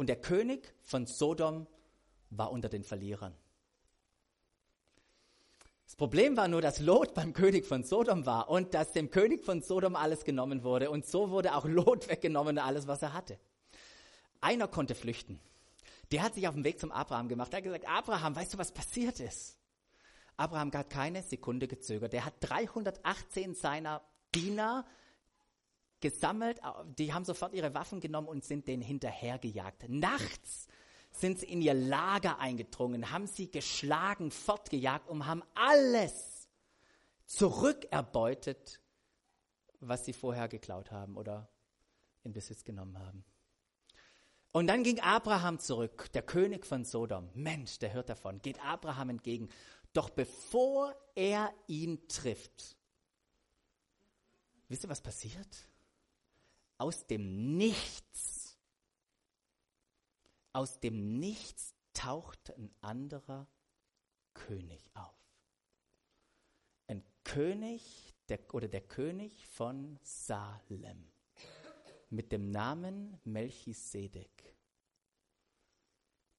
Und 0.00 0.06
der 0.06 0.16
König 0.16 0.72
von 0.82 1.04
Sodom 1.04 1.66
war 2.30 2.52
unter 2.52 2.70
den 2.70 2.84
Verlierern. 2.84 3.36
Das 5.84 5.94
Problem 5.94 6.38
war 6.38 6.48
nur, 6.48 6.62
dass 6.62 6.80
Lot 6.80 7.12
beim 7.12 7.34
König 7.34 7.66
von 7.66 7.84
Sodom 7.84 8.24
war 8.24 8.48
und 8.48 8.72
dass 8.72 8.92
dem 8.92 9.10
König 9.10 9.44
von 9.44 9.60
Sodom 9.60 9.96
alles 9.96 10.24
genommen 10.24 10.64
wurde. 10.64 10.90
Und 10.90 11.04
so 11.04 11.28
wurde 11.28 11.54
auch 11.54 11.66
Lot 11.66 12.08
weggenommen, 12.08 12.56
alles, 12.56 12.86
was 12.86 13.02
er 13.02 13.12
hatte. 13.12 13.38
Einer 14.40 14.68
konnte 14.68 14.94
flüchten. 14.94 15.38
Der 16.12 16.22
hat 16.22 16.32
sich 16.32 16.48
auf 16.48 16.54
den 16.54 16.64
Weg 16.64 16.80
zum 16.80 16.92
Abraham 16.92 17.28
gemacht. 17.28 17.52
Er 17.52 17.58
hat 17.58 17.64
gesagt, 17.64 17.86
Abraham, 17.86 18.34
weißt 18.34 18.54
du, 18.54 18.56
was 18.56 18.72
passiert 18.72 19.20
ist? 19.20 19.58
Abraham 20.38 20.72
hat 20.72 20.88
keine 20.88 21.22
Sekunde 21.22 21.68
gezögert. 21.68 22.14
Der 22.14 22.24
hat 22.24 22.36
318 22.40 23.54
seiner 23.54 24.00
Diener 24.34 24.86
gesammelt, 26.00 26.60
die 26.98 27.12
haben 27.12 27.24
sofort 27.24 27.54
ihre 27.54 27.74
Waffen 27.74 28.00
genommen 28.00 28.28
und 28.28 28.44
sind 28.44 28.66
denen 28.66 28.82
hinterhergejagt. 28.82 29.88
Nachts 29.88 30.68
sind 31.12 31.40
sie 31.40 31.46
in 31.46 31.60
ihr 31.60 31.74
Lager 31.74 32.38
eingedrungen, 32.38 33.10
haben 33.10 33.26
sie 33.26 33.50
geschlagen, 33.50 34.30
fortgejagt 34.30 35.08
und 35.08 35.26
haben 35.26 35.42
alles 35.54 36.48
zurückerbeutet, 37.26 38.80
was 39.80 40.04
sie 40.04 40.12
vorher 40.12 40.48
geklaut 40.48 40.90
haben 40.90 41.16
oder 41.16 41.48
in 42.22 42.32
Besitz 42.32 42.64
genommen 42.64 42.98
haben. 42.98 43.24
Und 44.52 44.66
dann 44.66 44.82
ging 44.82 44.98
Abraham 45.00 45.60
zurück, 45.60 46.10
der 46.12 46.22
König 46.22 46.66
von 46.66 46.84
Sodom. 46.84 47.30
Mensch, 47.34 47.78
der 47.78 47.92
hört 47.92 48.08
davon, 48.08 48.42
geht 48.42 48.60
Abraham 48.64 49.10
entgegen. 49.10 49.48
Doch 49.92 50.10
bevor 50.10 50.94
er 51.14 51.52
ihn 51.68 52.08
trifft, 52.08 52.76
wisst 54.68 54.84
ihr, 54.84 54.90
was 54.90 55.00
passiert? 55.00 55.69
Aus 56.80 57.06
dem 57.06 57.58
Nichts, 57.58 58.58
aus 60.54 60.80
dem 60.80 61.18
Nichts 61.18 61.74
taucht 61.92 62.50
ein 62.56 62.74
anderer 62.80 63.46
König 64.32 64.90
auf. 64.94 65.14
Ein 66.86 67.04
König 67.22 68.14
der, 68.30 68.54
oder 68.54 68.66
der 68.66 68.80
König 68.80 69.46
von 69.46 69.98
Salem. 70.02 71.12
mit 72.08 72.32
dem 72.32 72.50
Namen 72.50 73.20
Melchisedek. 73.24 74.56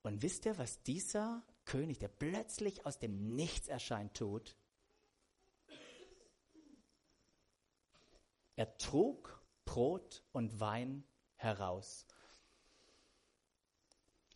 Und 0.02 0.22
wisst 0.22 0.46
ihr, 0.46 0.58
was 0.58 0.82
dieser 0.82 1.46
König, 1.66 2.00
der 2.00 2.10
plötzlich 2.10 2.86
aus 2.86 3.00
dem 3.00 3.36
Nichts 3.36 3.68
erscheint, 3.70 4.16
tut? 4.16 4.58
Er 8.58 8.78
trug 8.78 9.41
Brot 9.72 10.22
und 10.34 10.60
Wein 10.60 11.06
heraus. 11.38 12.06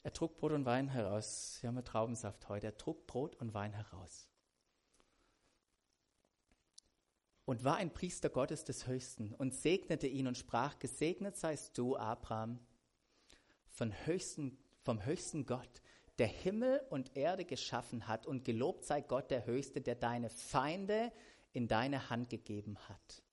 Er 0.02 0.14
trug 0.14 0.38
Brot 0.38 0.54
und 0.54 0.64
Wein 0.64 0.88
heraus. 0.88 1.58
Sie 1.60 1.68
haben 1.68 1.84
Traubensaft 1.84 2.48
heute. 2.48 2.68
Er 2.68 2.78
trug 2.78 3.06
Brot 3.06 3.36
und 3.36 3.54
Wein 3.54 3.74
heraus. 3.74 4.30
Und 7.44 7.66
war 7.66 7.76
ein 7.76 7.92
Priester 7.92 8.30
Gottes 8.30 8.64
des 8.64 8.88
Höchsten 8.88 9.34
und 9.34 9.54
segnete 9.54 10.08
ihn 10.08 10.28
und 10.28 10.38
sprach, 10.38 10.80
gesegnet 10.80 11.36
seist 11.36 11.78
du, 11.78 11.98
Abraham, 11.98 12.66
von 13.68 13.92
höchsten, 14.06 14.58
vom 14.84 15.06
höchsten 15.06 15.46
Gott, 15.46 15.82
der 16.18 16.28
Himmel 16.28 16.82
und 16.90 17.18
Erde 17.18 17.44
geschaffen 17.44 18.08
hat 18.08 18.26
und 18.26 18.46
gelobt 18.46 18.86
sei 18.86 19.02
Gott 19.02 19.32
der 19.32 19.46
Höchste, 19.46 19.82
der 19.82 19.96
deine 19.96 20.30
Feinde 20.30 21.12
in 21.52 21.68
deine 21.68 22.10
Hand 22.10 22.30
gegeben 22.30 22.78
hat. 22.88 23.25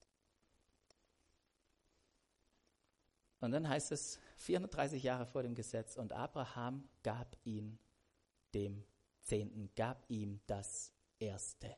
Und 3.43 3.51
dann 3.51 3.67
heißt 3.67 3.91
es 3.91 4.21
430 4.37 5.03
Jahre 5.03 5.25
vor 5.25 5.43
dem 5.43 5.53
Gesetz 5.53 5.97
und 5.97 6.13
Abraham 6.13 6.87
gab 7.03 7.35
ihn 7.43 7.77
dem 8.53 8.85
Zehnten, 9.21 9.69
gab 9.75 10.05
ihm 10.07 10.39
das 10.47 10.93
Erste. 11.19 11.75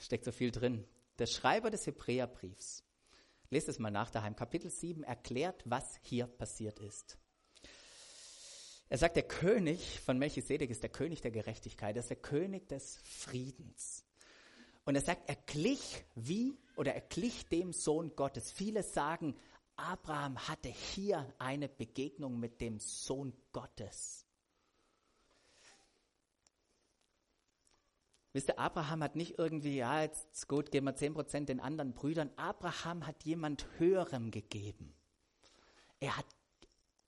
Steckt 0.00 0.26
so 0.26 0.32
viel 0.32 0.50
drin. 0.50 0.86
Der 1.18 1.26
Schreiber 1.26 1.70
des 1.70 1.86
Hebräerbriefs, 1.86 2.84
lest 3.48 3.70
es 3.70 3.78
mal 3.78 3.90
nach 3.90 4.10
daheim, 4.10 4.36
Kapitel 4.36 4.70
7 4.70 5.02
erklärt, 5.02 5.62
was 5.64 5.98
hier 6.02 6.26
passiert 6.26 6.78
ist. 6.78 7.16
Er 8.90 8.98
sagt, 8.98 9.16
der 9.16 9.26
König 9.26 9.98
von 10.00 10.18
Melchisedek 10.18 10.68
ist 10.68 10.82
der 10.82 10.90
König 10.90 11.22
der 11.22 11.30
Gerechtigkeit, 11.30 11.96
er 11.96 12.00
ist 12.00 12.10
der 12.10 12.18
König 12.18 12.68
des 12.68 12.98
Friedens. 13.02 14.04
Und 14.88 14.94
er 14.94 15.02
sagt, 15.02 15.28
er 15.28 15.36
glich 15.36 16.02
wie 16.14 16.56
oder 16.76 16.94
er 16.94 17.02
glich 17.02 17.46
dem 17.50 17.74
Sohn 17.74 18.16
Gottes. 18.16 18.50
Viele 18.50 18.82
sagen, 18.82 19.36
Abraham 19.76 20.38
hatte 20.48 20.70
hier 20.70 21.30
eine 21.38 21.68
Begegnung 21.68 22.40
mit 22.40 22.62
dem 22.62 22.78
Sohn 22.80 23.34
Gottes. 23.52 24.24
Wisst 28.32 28.48
ihr, 28.48 28.58
Abraham 28.58 29.02
hat 29.02 29.14
nicht 29.14 29.38
irgendwie, 29.38 29.76
ja, 29.76 30.00
jetzt 30.00 30.48
gut, 30.48 30.70
geben 30.70 30.86
wir 30.86 30.96
10% 30.96 31.44
den 31.44 31.60
anderen 31.60 31.92
Brüdern. 31.92 32.30
Abraham 32.36 33.06
hat 33.06 33.24
jemand 33.24 33.66
Höherem 33.76 34.30
gegeben. 34.30 34.94
Er 36.00 36.16
hat, 36.16 36.26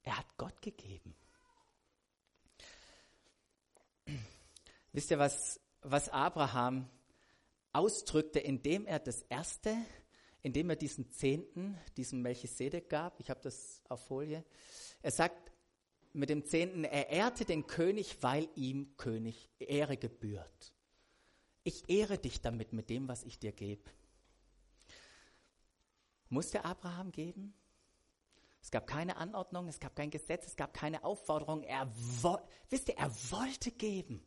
er 0.03 0.19
hat 0.19 0.27
Gott 0.37 0.61
gegeben. 0.61 1.17
Wisst 4.93 5.11
ihr, 5.11 5.19
was, 5.19 5.59
was 5.81 6.11
Abraham 6.11 6.87
ausdrückte, 7.73 8.39
indem 8.39 8.87
er 8.87 8.99
das 8.99 9.23
Erste, 9.23 9.77
indem 10.43 10.71
er 10.71 10.77
diesen 10.77 11.11
Zehnten, 11.11 11.79
diesem 11.97 12.23
Melchisedek 12.23 12.89
gab. 12.89 13.21
Ich 13.21 13.31
habe 13.31 13.41
das 13.41 13.83
auf 13.89 14.05
Folie. 14.07 14.45
Er 15.03 15.11
sagt 15.11 15.53
mit 16.13 16.31
dem 16.31 16.45
Zehnten, 16.45 16.85
er 16.85 17.11
ehrte 17.11 17.45
den 17.45 17.67
König, 17.67 18.23
weil 18.23 18.49
ihm 18.55 18.97
König 18.97 19.51
Ehre 19.59 19.97
gebührt. 19.97 20.75
Ich 21.63 21.89
ehre 21.89 22.19
dich 22.19 22.41
damit 22.41 22.73
mit 22.73 22.91
dem, 22.91 23.07
was 23.07 23.23
ich 23.23 23.39
dir 23.39 23.53
gebe. 23.53 23.91
Musste 26.29 26.65
Abraham 26.65 27.13
geben? 27.13 27.55
Es 28.63 28.71
gab 28.71 28.87
keine 28.87 29.17
Anordnung, 29.17 29.69
es 29.69 29.81
gab 29.81 29.97
kein 29.97 30.11
Gesetz, 30.11 30.47
es 30.47 30.57
gab 30.57 30.75
keine 30.75 31.05
Aufforderung. 31.05 31.63
Er 31.63 31.91
wisst 32.69 32.89
ihr, 32.89 32.97
er 32.97 33.11
wollte 33.31 33.73
geben. 33.73 34.23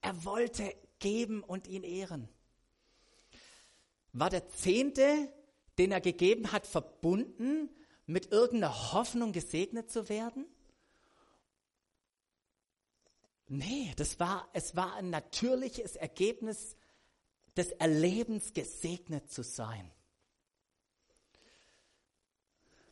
Er 0.00 0.24
wollte 0.24 0.74
geben 0.98 1.42
und 1.42 1.66
ihn 1.66 1.82
ehren. 1.82 2.28
War 4.18 4.30
der 4.30 4.48
Zehnte, 4.48 5.30
den 5.76 5.92
er 5.92 6.00
gegeben 6.00 6.50
hat, 6.50 6.66
verbunden 6.66 7.68
mit 8.06 8.32
irgendeiner 8.32 8.92
Hoffnung 8.92 9.32
gesegnet 9.32 9.90
zu 9.90 10.08
werden? 10.08 10.46
Nee, 13.46 13.92
das 13.96 14.18
war, 14.18 14.48
es 14.54 14.74
war 14.74 14.94
ein 14.94 15.10
natürliches 15.10 15.96
Ergebnis 15.96 16.76
des 17.58 17.72
Erlebens, 17.72 18.54
gesegnet 18.54 19.30
zu 19.30 19.42
sein. 19.44 19.92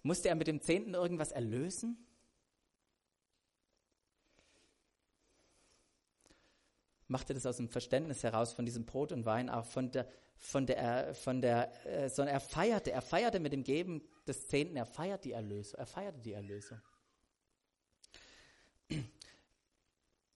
Musste 0.03 0.29
er 0.29 0.35
mit 0.35 0.47
dem 0.47 0.61
Zehnten 0.61 0.93
irgendwas 0.93 1.33
erlösen? 1.33 2.05
machte 7.15 7.33
das 7.33 7.47
aus 7.47 7.59
dem 7.59 7.69
Verständnis 7.69 8.25
heraus 8.25 8.53
von 8.53 8.65
diesem 8.65 8.87
Brot 8.87 9.13
und 9.13 9.25
Wein, 9.25 9.49
auch 9.49 9.67
von 9.67 9.93
der, 9.93 10.09
von 10.37 10.67
der, 10.67 11.15
von 11.15 11.41
der, 11.41 11.87
äh, 11.87 12.09
sondern 12.09 12.35
er 12.35 12.41
feierte, 12.41 12.93
er 12.93 13.03
feierte 13.03 13.41
mit 13.41 13.53
dem 13.53 13.65
Geben 13.65 14.03
des 14.27 14.49
Zehnten, 14.49 14.77
er 14.77 14.87
feiert 14.87 15.25
die 15.25 15.33
Erlösung, 15.33 15.79
er 15.79 15.87
feierte 15.87 16.21
die 16.21 16.33
Erlösung. 16.33 16.81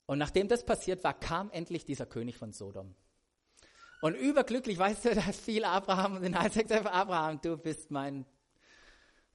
Und 0.06 0.18
nachdem 0.18 0.48
das 0.48 0.64
passiert 0.64 1.04
war, 1.04 1.18
kam 1.18 1.50
endlich 1.50 1.84
dieser 1.84 2.06
König 2.06 2.37
von 2.37 2.52
Sodom. 2.52 2.94
Und 4.00 4.14
überglücklich, 4.14 4.78
weißt 4.78 5.04
du, 5.04 5.14
da 5.14 5.20
fiel 5.20 5.64
Abraham 5.64 6.16
und 6.16 6.22
den 6.22 6.34
Isaac 6.34 6.68
sagt, 6.68 6.87
Abraham, 6.87 7.40
du 7.40 7.56
bist 7.56 7.90
mein, 7.90 8.24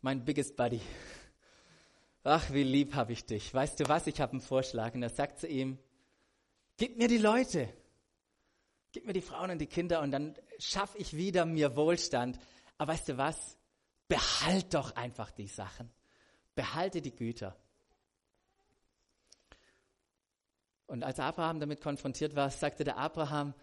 mein 0.02 0.26
biggest 0.26 0.56
buddy. 0.56 0.82
Ach, 2.24 2.52
wie 2.52 2.64
lieb 2.64 2.96
habe 2.96 3.12
ich 3.12 3.26
dich. 3.26 3.54
Weißt 3.54 3.80
du 3.80 3.90
was, 3.90 4.08
ich 4.08 4.22
habe 4.22 4.32
einen 4.32 4.42
Vorschlag. 4.42 4.94
Und 4.96 5.04
er 5.04 5.10
sagt 5.10 5.40
zu 5.40 5.48
ihm, 5.48 5.78
Gib 6.78 6.98
mir 6.98 7.08
die 7.08 7.20
Leute. 7.20 7.70
Gib 8.94 9.06
mir 9.06 9.14
die 9.14 9.22
Frauen 9.22 9.50
und 9.50 9.58
die 9.58 9.68
Kinder 9.68 10.02
und 10.02 10.12
dann 10.12 10.36
schaffe 10.60 11.00
ich 11.00 11.18
wieder 11.18 11.46
mir 11.46 11.76
Wohlstand. 11.76 12.40
Aber 12.78 12.94
weißt 12.94 13.10
du 13.10 13.18
was? 13.18 13.58
Behalt 14.08 14.74
doch 14.74 14.96
einfach 14.96 15.32
die 15.32 15.48
Sachen. 15.48 15.92
Behalte 16.54 17.02
die 17.02 17.16
Güter. 17.16 17.58
Und 20.86 21.04
als 21.04 21.20
Abraham 21.20 21.60
damit 21.60 21.82
konfrontiert 21.82 22.36
war, 22.36 22.52
sagte 22.52 22.84
der 22.84 22.98
Abraham, 22.98 23.56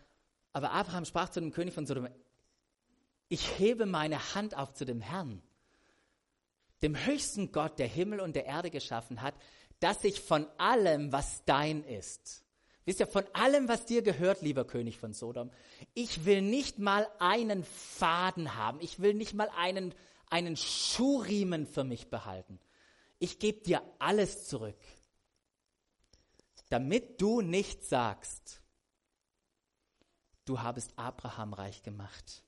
aber 0.52 0.72
Abraham 0.72 1.04
sprach 1.04 1.28
zu 1.28 1.40
dem 1.40 1.52
König 1.52 1.74
von 1.74 1.86
Sodom, 1.86 2.08
ich 3.28 3.58
hebe 3.60 3.86
meine 3.86 4.34
Hand 4.34 4.56
auf 4.56 4.74
zu 4.74 4.84
dem 4.84 5.00
Herrn, 5.00 5.40
dem 6.82 6.96
höchsten 7.06 7.52
Gott, 7.52 7.78
der 7.78 7.86
Himmel 7.86 8.18
und 8.18 8.34
der 8.34 8.46
Erde 8.46 8.70
geschaffen 8.70 9.22
hat, 9.22 9.34
dass 9.78 10.02
ich 10.02 10.20
von 10.20 10.48
allem, 10.58 11.12
was 11.12 11.44
dein 11.44 11.84
ist, 11.84 12.42
Wisst 12.86 13.00
ihr, 13.00 13.06
von 13.06 13.24
allem, 13.34 13.68
was 13.68 13.84
dir 13.84 14.02
gehört, 14.02 14.42
lieber 14.42 14.64
König 14.64 14.98
von 14.98 15.12
Sodom, 15.12 15.50
ich 15.94 16.24
will 16.24 16.42
nicht 16.42 16.78
mal 16.78 17.06
einen 17.18 17.64
Faden 17.64 18.56
haben. 18.56 18.80
Ich 18.80 19.00
will 19.00 19.14
nicht 19.14 19.34
mal 19.34 19.50
einen, 19.56 19.94
einen 20.28 20.56
Schuhriemen 20.56 21.66
für 21.66 21.84
mich 21.84 22.08
behalten. 22.08 22.58
Ich 23.18 23.38
gebe 23.38 23.60
dir 23.60 23.82
alles 23.98 24.48
zurück, 24.48 24.78
damit 26.70 27.20
du 27.20 27.42
nicht 27.42 27.84
sagst, 27.84 28.62
du 30.46 30.60
habest 30.60 30.92
Abraham 30.96 31.52
reich 31.52 31.82
gemacht. 31.82 32.42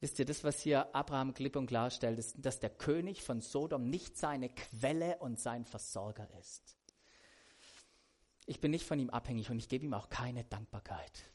Wisst 0.00 0.18
ihr, 0.18 0.24
das, 0.24 0.42
was 0.42 0.60
hier 0.60 0.94
Abraham 0.94 1.34
klipp 1.34 1.54
und 1.56 1.66
klar 1.66 1.90
stellt, 1.90 2.18
ist, 2.18 2.36
dass 2.38 2.60
der 2.60 2.70
König 2.70 3.22
von 3.22 3.40
Sodom 3.40 3.88
nicht 3.88 4.16
seine 4.16 4.48
Quelle 4.48 5.18
und 5.18 5.38
sein 5.38 5.64
Versorger 5.64 6.28
ist. 6.40 6.76
Ich 8.46 8.60
bin 8.60 8.70
nicht 8.70 8.86
von 8.86 8.98
ihm 8.98 9.10
abhängig 9.10 9.50
und 9.50 9.58
ich 9.58 9.68
gebe 9.68 9.84
ihm 9.84 9.94
auch 9.94 10.08
keine 10.08 10.44
Dankbarkeit. 10.44 11.30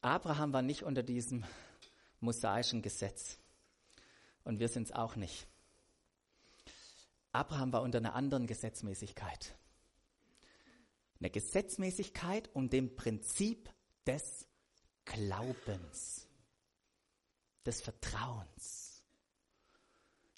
Abraham 0.00 0.52
war 0.52 0.62
nicht 0.62 0.82
unter 0.82 1.04
diesem 1.04 1.44
mosaischen 2.20 2.82
Gesetz 2.82 3.38
und 4.42 4.58
wir 4.58 4.68
sind 4.68 4.84
es 4.84 4.92
auch 4.92 5.14
nicht. 5.14 5.46
Abraham 7.30 7.72
war 7.72 7.82
unter 7.82 7.98
einer 7.98 8.14
anderen 8.14 8.46
Gesetzmäßigkeit. 8.46 9.56
Eine 11.20 11.30
Gesetzmäßigkeit 11.30 12.50
um 12.52 12.68
dem 12.68 12.96
Prinzip 12.96 13.70
des 14.06 14.48
Glaubens, 15.04 16.26
des 17.64 17.80
Vertrauens. 17.80 19.02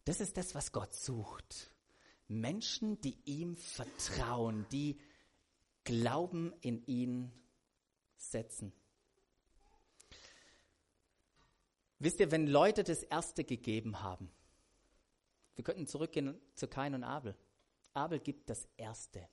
Das 0.05 0.21
ist 0.21 0.37
das, 0.37 0.55
was 0.55 0.73
Gott 0.73 0.95
sucht. 0.95 1.74
Menschen, 2.35 3.01
die 3.01 3.17
ihm 3.25 3.57
vertrauen, 3.57 4.67
die 4.71 4.99
Glauben 5.85 6.53
in 6.61 6.85
ihn 6.87 7.33
setzen. 8.17 8.73
Wisst 11.99 12.21
ihr, 12.21 12.31
wenn 12.31 12.47
Leute 12.47 12.85
das 12.85 13.03
Erste 13.03 13.45
gegeben 13.45 14.03
haben, 14.03 14.31
wir 15.55 15.65
könnten 15.65 15.87
zurückgehen 15.87 16.41
zu 16.55 16.69
Kain 16.69 16.95
und 16.95 17.05
Abel. 17.05 17.37
Abel 17.93 18.19
gibt 18.19 18.51
das 18.51 18.67
Erste. 18.77 19.29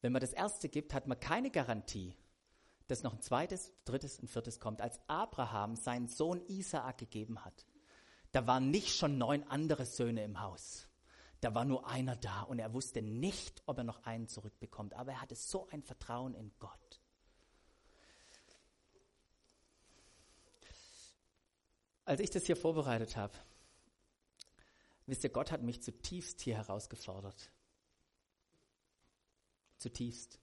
Wenn 0.00 0.12
man 0.12 0.20
das 0.20 0.32
erste 0.32 0.68
gibt, 0.68 0.94
hat 0.94 1.06
man 1.06 1.18
keine 1.18 1.50
Garantie, 1.50 2.14
dass 2.86 3.02
noch 3.02 3.14
ein 3.14 3.22
zweites, 3.22 3.72
drittes 3.84 4.18
und 4.18 4.28
viertes 4.28 4.58
kommt. 4.60 4.80
Als 4.80 5.00
Abraham 5.08 5.76
seinen 5.76 6.08
Sohn 6.08 6.42
Isaak 6.48 6.98
gegeben 6.98 7.44
hat, 7.44 7.66
da 8.32 8.46
waren 8.46 8.70
nicht 8.70 8.96
schon 8.96 9.18
neun 9.18 9.42
andere 9.44 9.86
Söhne 9.86 10.24
im 10.24 10.40
Haus. 10.40 10.89
Da 11.40 11.54
war 11.54 11.64
nur 11.64 11.86
einer 11.86 12.16
da 12.16 12.42
und 12.42 12.58
er 12.58 12.74
wusste 12.74 13.00
nicht, 13.00 13.62
ob 13.66 13.78
er 13.78 13.84
noch 13.84 14.04
einen 14.04 14.28
zurückbekommt. 14.28 14.94
Aber 14.94 15.12
er 15.12 15.20
hatte 15.22 15.34
so 15.34 15.66
ein 15.68 15.82
Vertrauen 15.82 16.34
in 16.34 16.52
Gott. 16.58 17.00
Als 22.04 22.20
ich 22.20 22.30
das 22.30 22.44
hier 22.44 22.56
vorbereitet 22.56 23.16
habe, 23.16 23.32
wisst 25.06 25.24
ihr, 25.24 25.30
Gott 25.30 25.50
hat 25.50 25.62
mich 25.62 25.82
zutiefst 25.82 26.40
hier 26.40 26.56
herausgefordert. 26.56 27.50
Zutiefst. 29.78 30.38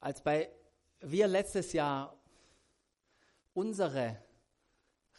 Als 0.00 0.22
bei 0.22 0.50
wir 1.00 1.26
letztes 1.26 1.72
Jahr 1.72 2.16
unsere 3.52 4.24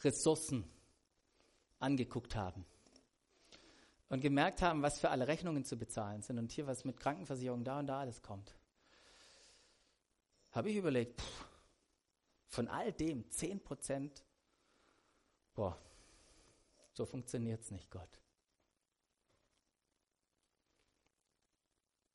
Ressourcen 0.02 0.73
angeguckt 1.84 2.36
haben 2.36 2.66
und 4.10 4.22
gemerkt 4.22 4.62
haben, 4.62 4.82
was 4.82 5.00
für 5.00 5.10
alle 5.10 5.28
Rechnungen 5.28 5.66
zu 5.66 5.78
bezahlen 5.78 6.22
sind 6.22 6.40
und 6.40 6.52
hier 6.52 6.66
was 6.66 6.86
mit 6.86 6.98
Krankenversicherung 6.98 7.64
da 7.64 7.80
und 7.80 7.88
da 7.88 8.00
alles 8.00 8.22
kommt, 8.22 8.56
habe 10.52 10.70
ich 10.70 10.78
überlegt, 10.78 11.20
pff, 11.20 11.46
von 12.48 12.68
all 12.68 12.92
dem 12.94 13.30
10 13.30 13.64
Prozent, 13.64 14.24
boah, 15.56 15.78
so 16.94 17.06
funktioniert 17.06 17.62
es 17.62 17.72
nicht, 17.72 17.90
Gott. 17.90 18.20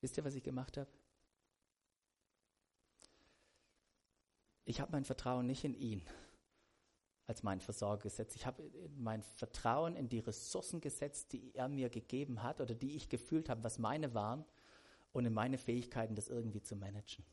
Wisst 0.00 0.16
ihr, 0.16 0.24
was 0.24 0.34
ich 0.34 0.42
gemacht 0.44 0.76
habe? 0.76 0.90
Ich 4.64 4.80
habe 4.80 4.92
mein 4.92 5.04
Vertrauen 5.04 5.46
nicht 5.46 5.64
in 5.64 5.74
ihn 5.74 6.06
als 7.28 7.42
meinen 7.42 7.60
Versorger 7.60 8.04
gesetzt. 8.04 8.34
Ich 8.36 8.46
habe 8.46 8.62
mein 8.96 9.22
Vertrauen 9.22 9.94
in 9.96 10.08
die 10.08 10.20
Ressourcen 10.20 10.80
gesetzt, 10.80 11.32
die 11.34 11.54
er 11.54 11.68
mir 11.68 11.90
gegeben 11.90 12.42
hat 12.42 12.62
oder 12.62 12.74
die 12.74 12.96
ich 12.96 13.10
gefühlt 13.10 13.50
habe, 13.50 13.62
was 13.62 13.78
meine 13.78 14.14
waren 14.14 14.46
und 15.12 15.26
in 15.26 15.34
meine 15.34 15.58
Fähigkeiten, 15.58 16.14
das 16.14 16.28
irgendwie 16.28 16.62
zu 16.62 16.74
managen. 16.74 17.24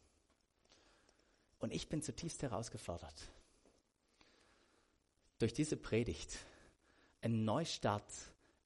Und 1.60 1.73
ich 1.73 1.88
bin 1.88 2.01
zutiefst 2.01 2.43
herausgefordert, 2.43 3.31
durch 5.39 5.53
diese 5.53 5.77
Predigt 5.77 6.39
einen 7.21 7.45
Neustart 7.45 8.12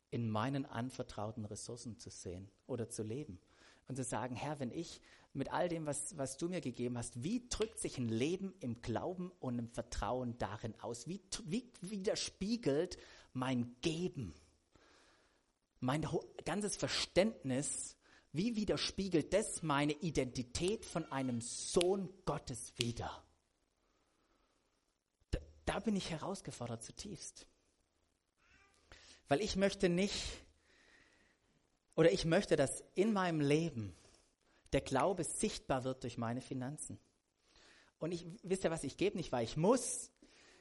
in 0.09 0.31
meinen 0.31 0.65
anvertrauten 0.65 1.45
Ressourcen 1.45 1.99
zu 1.99 2.09
sehen 2.09 2.49
oder 2.65 2.89
zu 2.89 3.03
leben 3.03 3.39
und 3.89 3.95
zu 3.95 4.03
sagen, 4.03 4.35
Herr, 4.35 4.59
wenn 4.59 4.71
ich 4.71 5.01
mit 5.33 5.51
all 5.51 5.67
dem, 5.67 5.85
was, 5.85 6.15
was 6.15 6.37
du 6.37 6.47
mir 6.47 6.61
gegeben 6.61 6.97
hast, 6.97 7.23
wie 7.23 7.49
drückt 7.49 7.79
sich 7.79 7.97
ein 7.97 8.07
Leben 8.07 8.53
im 8.59 8.81
Glauben 8.81 9.31
und 9.39 9.57
im 9.57 9.67
Vertrauen 9.67 10.37
darin 10.37 10.79
aus? 10.79 11.07
Wie, 11.07 11.21
wie 11.45 11.69
widerspiegelt 11.81 12.97
mein 13.33 13.75
Geben, 13.81 14.33
mein 15.79 16.07
ganzes 16.45 16.75
Verständnis, 16.75 17.97
wie 18.31 18.55
widerspiegelt 18.55 19.33
das 19.33 19.63
meine 19.63 19.93
Identität 19.93 20.85
von 20.85 21.11
einem 21.11 21.41
Sohn 21.41 22.13
Gottes 22.25 22.73
wieder? 22.77 23.23
Da, 25.31 25.39
da 25.65 25.79
bin 25.79 25.95
ich 25.95 26.11
herausgefordert 26.11 26.83
zutiefst. 26.83 27.47
Weil 29.27 29.41
ich 29.41 29.55
möchte 29.55 29.89
nicht 29.89 30.23
oder 31.99 32.13
ich 32.13 32.23
möchte, 32.23 32.55
dass 32.55 32.81
in 32.95 33.11
meinem 33.11 33.41
Leben 33.41 33.93
der 34.71 34.79
Glaube 34.79 35.25
sichtbar 35.25 35.83
wird 35.83 36.03
durch 36.03 36.17
meine 36.17 36.39
Finanzen. 36.39 36.97
Und 37.97 38.13
ich, 38.13 38.25
wisst 38.41 38.63
ihr 38.63 38.71
was, 38.71 38.85
ich 38.85 38.95
gebe 38.95 39.17
nicht, 39.17 39.33
weil 39.33 39.43
ich 39.43 39.57
muss. 39.57 40.09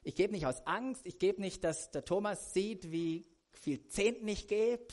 Ich 0.02 0.16
gebe 0.16 0.32
nicht 0.32 0.46
aus 0.46 0.66
Angst. 0.66 1.06
Ich 1.06 1.20
gebe 1.20 1.40
nicht, 1.40 1.62
dass 1.62 1.92
der 1.92 2.04
Thomas 2.04 2.52
sieht, 2.54 2.90
wie 2.90 3.24
viel 3.52 3.86
Zehnten 3.86 4.26
ich 4.26 4.48
gebe. 4.48 4.88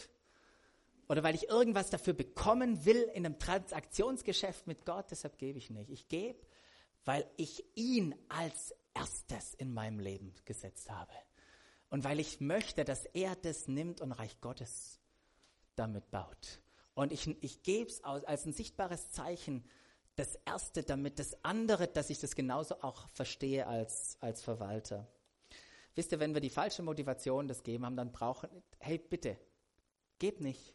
Oder 1.09 1.23
weil 1.23 1.33
ich 1.33 1.49
irgendwas 1.49 1.89
dafür 1.89 2.13
bekommen 2.13 2.85
will 2.85 3.09
in 3.15 3.25
einem 3.25 3.39
Transaktionsgeschäft 3.39 4.67
mit 4.67 4.85
Gott. 4.85 5.07
Deshalb 5.09 5.39
gebe 5.39 5.57
ich 5.57 5.71
nicht. 5.71 5.89
Ich 5.89 6.09
gebe, 6.09 6.45
weil 7.05 7.27
ich 7.37 7.65
ihn 7.73 8.13
als 8.29 8.71
erstes 8.93 9.55
in 9.55 9.73
meinem 9.73 9.97
Leben 9.97 10.35
gesetzt 10.45 10.91
habe. 10.91 11.13
Und 11.89 12.03
weil 12.03 12.19
ich 12.19 12.39
möchte, 12.39 12.85
dass 12.85 13.07
er 13.07 13.35
das 13.35 13.67
nimmt 13.67 13.99
und 13.99 14.11
Reich 14.11 14.39
Gottes 14.41 14.99
damit 15.75 16.09
baut. 16.11 16.59
Und 16.93 17.11
ich, 17.11 17.27
ich 17.43 17.63
gebe 17.63 17.89
es 17.89 18.03
als 18.03 18.45
ein 18.45 18.53
sichtbares 18.53 19.11
Zeichen, 19.11 19.63
das 20.15 20.35
Erste, 20.45 20.83
damit 20.83 21.19
das 21.19 21.43
andere, 21.43 21.87
dass 21.87 22.09
ich 22.09 22.19
das 22.19 22.35
genauso 22.35 22.81
auch 22.81 23.09
verstehe 23.09 23.67
als, 23.67 24.17
als 24.21 24.41
Verwalter. 24.41 25.07
Wisst 25.93 26.11
ihr, 26.11 26.19
wenn 26.19 26.33
wir 26.33 26.41
die 26.41 26.49
falsche 26.49 26.83
Motivation 26.83 27.47
das 27.47 27.63
geben 27.63 27.85
haben, 27.85 27.97
dann 27.97 28.11
brauchen, 28.11 28.49
hey 28.79 28.97
bitte, 28.97 29.37
geb 30.19 30.41
nicht. 30.41 30.73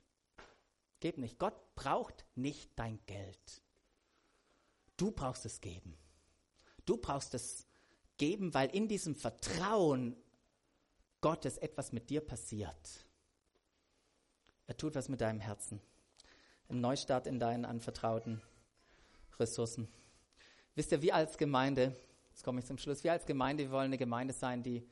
Geb 1.00 1.16
nicht. 1.16 1.38
Gott 1.38 1.74
braucht 1.74 2.26
nicht 2.34 2.70
dein 2.76 3.00
Geld. 3.06 3.62
Du 4.98 5.10
brauchst 5.10 5.46
es 5.46 5.62
geben. 5.62 5.96
Du 6.84 6.98
brauchst 6.98 7.32
es 7.34 7.66
geben, 8.18 8.52
weil 8.52 8.68
in 8.74 8.88
diesem 8.88 9.14
Vertrauen 9.14 10.16
Gottes 11.22 11.56
etwas 11.58 11.92
mit 11.92 12.10
dir 12.10 12.20
passiert. 12.20 13.06
Er 14.70 14.76
tut 14.76 14.94
was 14.94 15.08
mit 15.08 15.20
deinem 15.20 15.40
Herzen. 15.40 15.80
Ein 16.68 16.80
Neustart 16.80 17.26
in 17.26 17.40
deinen 17.40 17.64
anvertrauten 17.64 18.40
Ressourcen. 19.40 19.88
Wisst 20.76 20.92
ihr, 20.92 21.02
wir 21.02 21.16
als 21.16 21.38
Gemeinde, 21.38 21.96
jetzt 22.30 22.44
komme 22.44 22.60
ich 22.60 22.66
zum 22.66 22.78
Schluss, 22.78 23.02
wir 23.02 23.10
als 23.10 23.26
Gemeinde, 23.26 23.64
wir 23.64 23.72
wollen 23.72 23.86
eine 23.86 23.98
Gemeinde 23.98 24.32
sein, 24.32 24.62
die, 24.62 24.88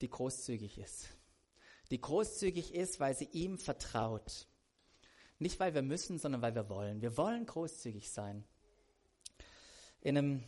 die 0.00 0.10
großzügig 0.10 0.76
ist. 0.76 1.06
Die 1.92 2.00
großzügig 2.00 2.74
ist, 2.74 2.98
weil 2.98 3.14
sie 3.14 3.26
ihm 3.26 3.58
vertraut. 3.58 4.48
Nicht, 5.38 5.60
weil 5.60 5.72
wir 5.72 5.82
müssen, 5.82 6.18
sondern 6.18 6.42
weil 6.42 6.56
wir 6.56 6.68
wollen. 6.68 7.00
Wir 7.00 7.16
wollen 7.16 7.46
großzügig 7.46 8.10
sein. 8.10 8.42
In 10.00 10.18
einem, 10.18 10.42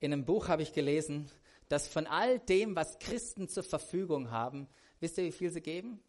in 0.00 0.12
einem 0.12 0.24
Buch 0.24 0.48
habe 0.48 0.62
ich 0.62 0.72
gelesen, 0.72 1.30
dass 1.68 1.86
von 1.86 2.08
all 2.08 2.40
dem, 2.40 2.74
was 2.74 2.98
Christen 2.98 3.48
zur 3.48 3.62
Verfügung 3.62 4.32
haben, 4.32 4.66
wisst 4.98 5.18
ihr, 5.18 5.24
wie 5.24 5.30
viel 5.30 5.50
sie 5.50 5.60
geben? 5.60 6.02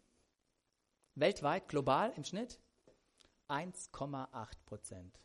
Weltweit, 1.20 1.68
global 1.68 2.12
im 2.16 2.24
Schnitt 2.24 2.58
1,8 3.48 4.48
Prozent. 4.66 5.18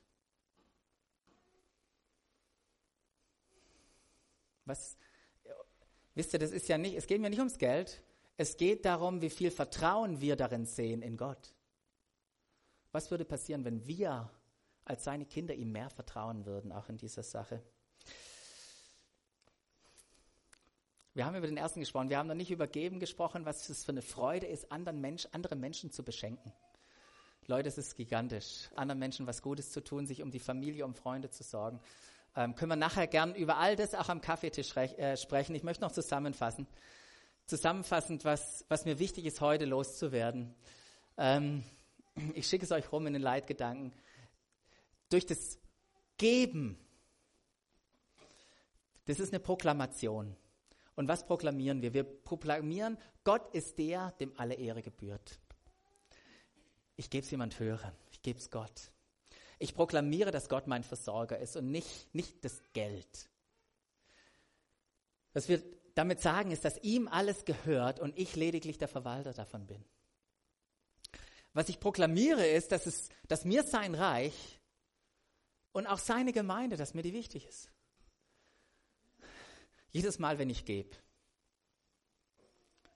Was, 4.65 4.97
wisst 6.15 6.33
ihr, 6.33 6.39
das 6.39 6.51
ist 6.51 6.69
ja 6.69 6.77
nicht, 6.77 6.95
es 6.95 7.07
geht 7.07 7.19
mir 7.19 7.29
nicht 7.29 7.39
ums 7.39 7.57
Geld, 7.57 8.01
es 8.37 8.57
geht 8.57 8.85
darum, 8.85 9.21
wie 9.21 9.29
viel 9.29 9.51
Vertrauen 9.51 10.21
wir 10.21 10.35
darin 10.35 10.65
sehen 10.65 11.01
in 11.01 11.17
Gott. 11.17 11.53
Was 12.91 13.11
würde 13.11 13.25
passieren, 13.25 13.65
wenn 13.65 13.85
wir 13.85 14.31
als 14.85 15.03
seine 15.03 15.25
Kinder 15.25 15.53
ihm 15.53 15.71
mehr 15.71 15.89
vertrauen 15.89 16.45
würden, 16.45 16.71
auch 16.71 16.89
in 16.89 16.97
dieser 16.97 17.23
Sache? 17.23 17.61
Wir 21.15 21.25
haben 21.25 21.35
über 21.35 21.45
den 21.45 21.57
ersten 21.57 21.79
gesprochen. 21.79 22.09
Wir 22.09 22.17
haben 22.17 22.27
noch 22.27 22.33
nicht 22.33 22.49
über 22.49 22.65
Geben 22.65 22.99
gesprochen, 22.99 23.45
was 23.45 23.69
es 23.69 23.83
für 23.83 23.91
eine 23.91 24.01
Freude 24.01 24.47
ist, 24.47 24.71
anderen 24.71 24.99
Mensch, 24.99 25.27
andere 25.31 25.55
Menschen 25.55 25.91
zu 25.91 26.03
beschenken. 26.03 26.51
Leute, 27.45 27.67
es 27.67 27.77
ist 27.77 27.95
gigantisch, 27.95 28.69
anderen 28.75 28.97
Menschen 28.97 29.27
was 29.27 29.41
Gutes 29.41 29.71
zu 29.71 29.83
tun, 29.83 30.07
sich 30.07 30.23
um 30.23 30.31
die 30.31 30.39
Familie, 30.39 30.85
um 30.85 30.95
Freunde 30.95 31.29
zu 31.29 31.43
sorgen. 31.43 31.79
Ähm, 32.35 32.55
können 32.55 32.71
wir 32.71 32.77
nachher 32.77 33.05
gern 33.05 33.35
über 33.35 33.57
all 33.57 33.75
das 33.75 33.93
auch 33.93 34.09
am 34.09 34.21
Kaffeetisch 34.21 34.75
äh, 34.75 35.15
sprechen. 35.17 35.53
Ich 35.53 35.61
möchte 35.61 35.83
noch 35.83 35.91
zusammenfassen. 35.91 36.65
Zusammenfassend, 37.45 38.25
was, 38.25 38.65
was 38.69 38.85
mir 38.85 38.97
wichtig 38.97 39.25
ist, 39.25 39.39
heute 39.39 39.65
loszuwerden. 39.65 40.55
Ähm, 41.17 41.63
ich 42.33 42.47
schicke 42.47 42.65
es 42.65 42.71
euch 42.71 42.91
rum 42.91 43.05
in 43.05 43.13
den 43.13 43.21
Leitgedanken. 43.21 43.93
Durch 45.09 45.27
das 45.27 45.59
Geben, 46.17 46.79
das 49.05 49.19
ist 49.19 49.31
eine 49.31 49.41
Proklamation. 49.41 50.35
Und 50.95 51.07
was 51.07 51.25
proklamieren 51.25 51.81
wir? 51.81 51.93
Wir 51.93 52.03
proklamieren, 52.03 52.97
Gott 53.23 53.53
ist 53.53 53.77
der, 53.79 54.11
dem 54.19 54.31
alle 54.37 54.55
Ehre 54.55 54.81
gebührt. 54.81 55.39
Ich 56.95 57.09
gebe 57.09 57.25
es 57.25 57.31
jemand 57.31 57.59
hören. 57.59 57.91
Ich 58.11 58.21
gebe 58.21 58.39
es 58.39 58.51
Gott. 58.51 58.91
Ich 59.59 59.73
proklamiere, 59.73 60.31
dass 60.31 60.49
Gott 60.49 60.67
mein 60.67 60.83
Versorger 60.83 61.39
ist 61.39 61.55
und 61.55 61.71
nicht, 61.71 62.13
nicht 62.13 62.43
das 62.45 62.61
Geld. 62.73 63.29
Was 65.33 65.49
wir 65.49 65.63
damit 65.95 66.21
sagen, 66.21 66.51
ist, 66.51 66.65
dass 66.65 66.77
ihm 66.83 67.07
alles 67.07 67.45
gehört 67.45 67.99
und 67.99 68.17
ich 68.17 68.35
lediglich 68.35 68.77
der 68.77 68.87
Verwalter 68.87 69.33
davon 69.33 69.65
bin. 69.65 69.83
Was 71.53 71.69
ich 71.69 71.79
proklamiere, 71.79 72.45
ist, 72.47 72.71
dass, 72.71 72.85
es, 72.85 73.09
dass 73.27 73.45
mir 73.45 73.63
sein 73.63 73.93
Reich 73.95 74.59
und 75.71 75.87
auch 75.87 75.99
seine 75.99 76.33
Gemeinde, 76.33 76.77
dass 76.77 76.93
mir 76.93 77.03
die 77.03 77.13
wichtig 77.13 77.47
ist. 77.47 77.72
Jedes 79.93 80.19
Mal, 80.19 80.39
wenn 80.39 80.49
ich 80.49 80.65
gebe. 80.65 80.89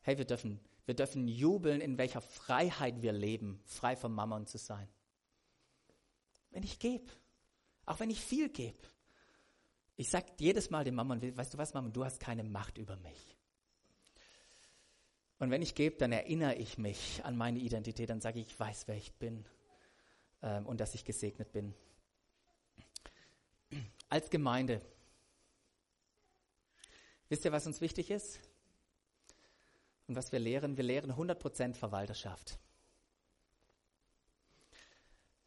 Hey, 0.01 0.17
wir 0.17 0.25
dürfen, 0.25 0.59
Wir 0.85 0.95
dürfen 0.95 1.27
jubeln, 1.27 1.79
in 1.81 1.97
welcher 1.97 2.21
Freiheit 2.21 3.01
wir 3.01 3.11
leben, 3.11 3.61
frei 3.65 3.95
vom 3.95 4.15
Mammon 4.15 4.47
zu 4.47 4.57
sein. 4.57 4.87
Wenn 6.49 6.63
ich 6.63 6.79
gebe, 6.79 7.11
auch 7.85 7.99
wenn 7.99 8.09
ich 8.09 8.21
viel 8.21 8.49
gebe. 8.49 8.79
Ich 9.95 10.09
sage 10.09 10.27
jedes 10.39 10.69
Mal 10.69 10.85
dem 10.85 10.95
Mammon, 10.95 11.21
weißt 11.21 11.53
du 11.53 11.57
was, 11.57 11.73
Mammon, 11.73 11.91
du 11.91 12.05
hast 12.05 12.19
keine 12.19 12.43
Macht 12.43 12.77
über 12.77 12.95
mich. 12.97 13.37
Und 15.39 15.51
wenn 15.51 15.61
ich 15.61 15.75
gebe, 15.75 15.97
dann 15.97 16.11
erinnere 16.11 16.55
ich 16.55 16.77
mich 16.77 17.23
an 17.25 17.35
meine 17.37 17.59
Identität, 17.59 18.09
dann 18.09 18.21
sage 18.21 18.39
ich, 18.39 18.47
ich 18.47 18.59
weiß, 18.59 18.87
wer 18.87 18.95
ich 18.95 19.13
bin 19.13 19.45
ähm, 20.41 20.65
und 20.65 20.79
dass 20.79 20.95
ich 20.95 21.03
gesegnet 21.03 21.51
bin. 21.51 21.75
Als 24.09 24.29
Gemeinde, 24.29 24.81
wisst 27.29 27.45
ihr, 27.45 27.51
was 27.51 27.67
uns 27.67 27.81
wichtig 27.81 28.09
ist? 28.11 28.39
Und 30.07 30.15
was 30.15 30.31
wir 30.31 30.39
lehren? 30.39 30.77
Wir 30.77 30.83
lehren 30.83 31.11
100% 31.11 31.73
Verwalterschaft. 31.73 32.59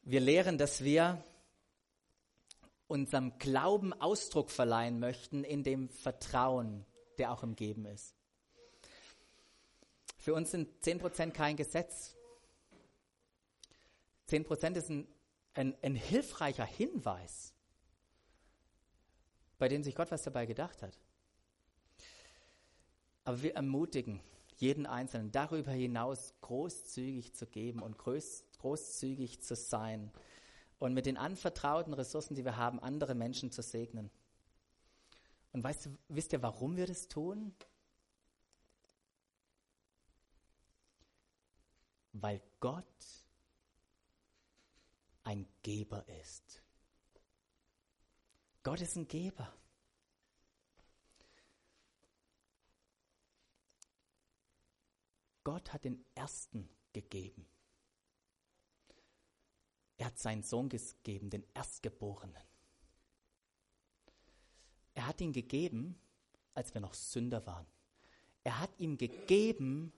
Wir 0.02 0.20
lehren, 0.20 0.58
dass 0.58 0.82
wir 0.82 1.22
unserem 2.88 3.38
Glauben 3.38 3.92
Ausdruck 3.92 4.50
verleihen 4.50 4.98
möchten 4.98 5.44
in 5.44 5.62
dem 5.62 5.88
Vertrauen, 5.88 6.84
der 7.18 7.32
auch 7.32 7.42
im 7.42 7.54
Geben 7.54 7.86
ist. 7.86 8.14
Für 10.18 10.34
uns 10.34 10.50
sind 10.50 10.68
10% 10.84 11.30
kein 11.30 11.56
Gesetz. 11.56 12.16
10% 14.28 14.76
ist 14.76 14.90
ein, 14.90 15.08
ein, 15.54 15.76
ein 15.82 15.94
hilfreicher 15.94 16.64
Hinweis, 16.66 17.54
bei 19.58 19.68
dem 19.68 19.82
sich 19.82 19.94
Gott 19.94 20.10
was 20.10 20.22
dabei 20.22 20.46
gedacht 20.46 20.82
hat. 20.82 20.98
Aber 23.24 23.42
wir 23.42 23.54
ermutigen 23.54 24.20
jeden 24.56 24.86
Einzelnen 24.86 25.32
darüber 25.32 25.72
hinaus 25.72 26.34
großzügig 26.42 27.34
zu 27.34 27.46
geben 27.46 27.82
und 27.82 27.96
groß, 27.96 28.44
großzügig 28.58 29.40
zu 29.42 29.56
sein 29.56 30.12
und 30.78 30.94
mit 30.94 31.06
den 31.06 31.16
anvertrauten 31.16 31.94
Ressourcen, 31.94 32.34
die 32.34 32.44
wir 32.44 32.56
haben, 32.56 32.80
andere 32.80 33.14
Menschen 33.14 33.50
zu 33.52 33.62
segnen. 33.62 34.10
Und 35.52 35.64
weißt 35.64 35.88
wisst 36.08 36.32
ihr, 36.32 36.42
warum 36.42 36.76
wir 36.76 36.86
das 36.86 37.08
tun? 37.08 37.54
Weil 42.12 42.42
Gott 42.60 42.84
ein 45.24 45.46
Geber 45.62 46.06
ist. 46.20 46.62
Gott 48.62 48.80
ist 48.80 48.96
ein 48.96 49.08
Geber. 49.08 49.52
Gott 55.44 55.72
hat 55.72 55.84
den 55.84 56.04
Ersten 56.14 56.68
gegeben. 56.92 57.46
Er 59.96 60.06
hat 60.06 60.18
seinen 60.18 60.42
Sohn 60.42 60.68
gegeben, 60.68 61.30
den 61.30 61.44
Erstgeborenen. 61.54 62.42
Er 64.94 65.06
hat 65.06 65.20
ihn 65.20 65.32
gegeben, 65.32 65.98
als 66.54 66.74
wir 66.74 66.80
noch 66.80 66.94
Sünder 66.94 67.46
waren. 67.46 67.66
Er 68.44 68.58
hat 68.60 68.70
ihm 68.78 68.96
gegeben 68.96 69.92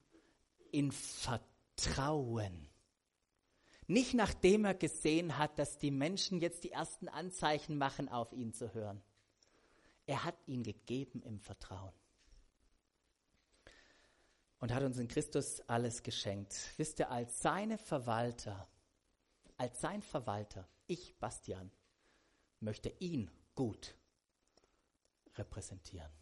in 0.70 0.90
Vertrauen. 0.90 2.68
Nicht 3.86 4.14
nachdem 4.14 4.64
er 4.64 4.74
gesehen 4.74 5.38
hat, 5.38 5.58
dass 5.58 5.78
die 5.78 5.90
Menschen 5.90 6.40
jetzt 6.40 6.64
die 6.64 6.72
ersten 6.72 7.08
Anzeichen 7.08 7.78
machen, 7.78 8.08
auf 8.08 8.32
ihn 8.32 8.52
zu 8.52 8.74
hören. 8.74 9.02
Er 10.06 10.24
hat 10.24 10.36
ihn 10.46 10.62
gegeben 10.62 11.22
im 11.22 11.40
Vertrauen 11.40 11.92
und 14.62 14.72
hat 14.72 14.84
uns 14.84 14.96
in 14.98 15.08
Christus 15.08 15.60
alles 15.68 16.04
geschenkt. 16.04 16.56
Wisst 16.76 17.00
ihr, 17.00 17.10
als 17.10 17.42
seine 17.42 17.78
Verwalter, 17.78 18.68
als 19.56 19.80
sein 19.80 20.02
Verwalter, 20.02 20.68
ich, 20.86 21.18
Bastian, 21.18 21.72
möchte 22.60 22.88
ihn 23.00 23.28
gut 23.56 23.96
repräsentieren. 25.34 26.12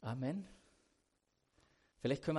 Amen. 0.00 0.48
Vielleicht 1.98 2.24
können 2.24 2.38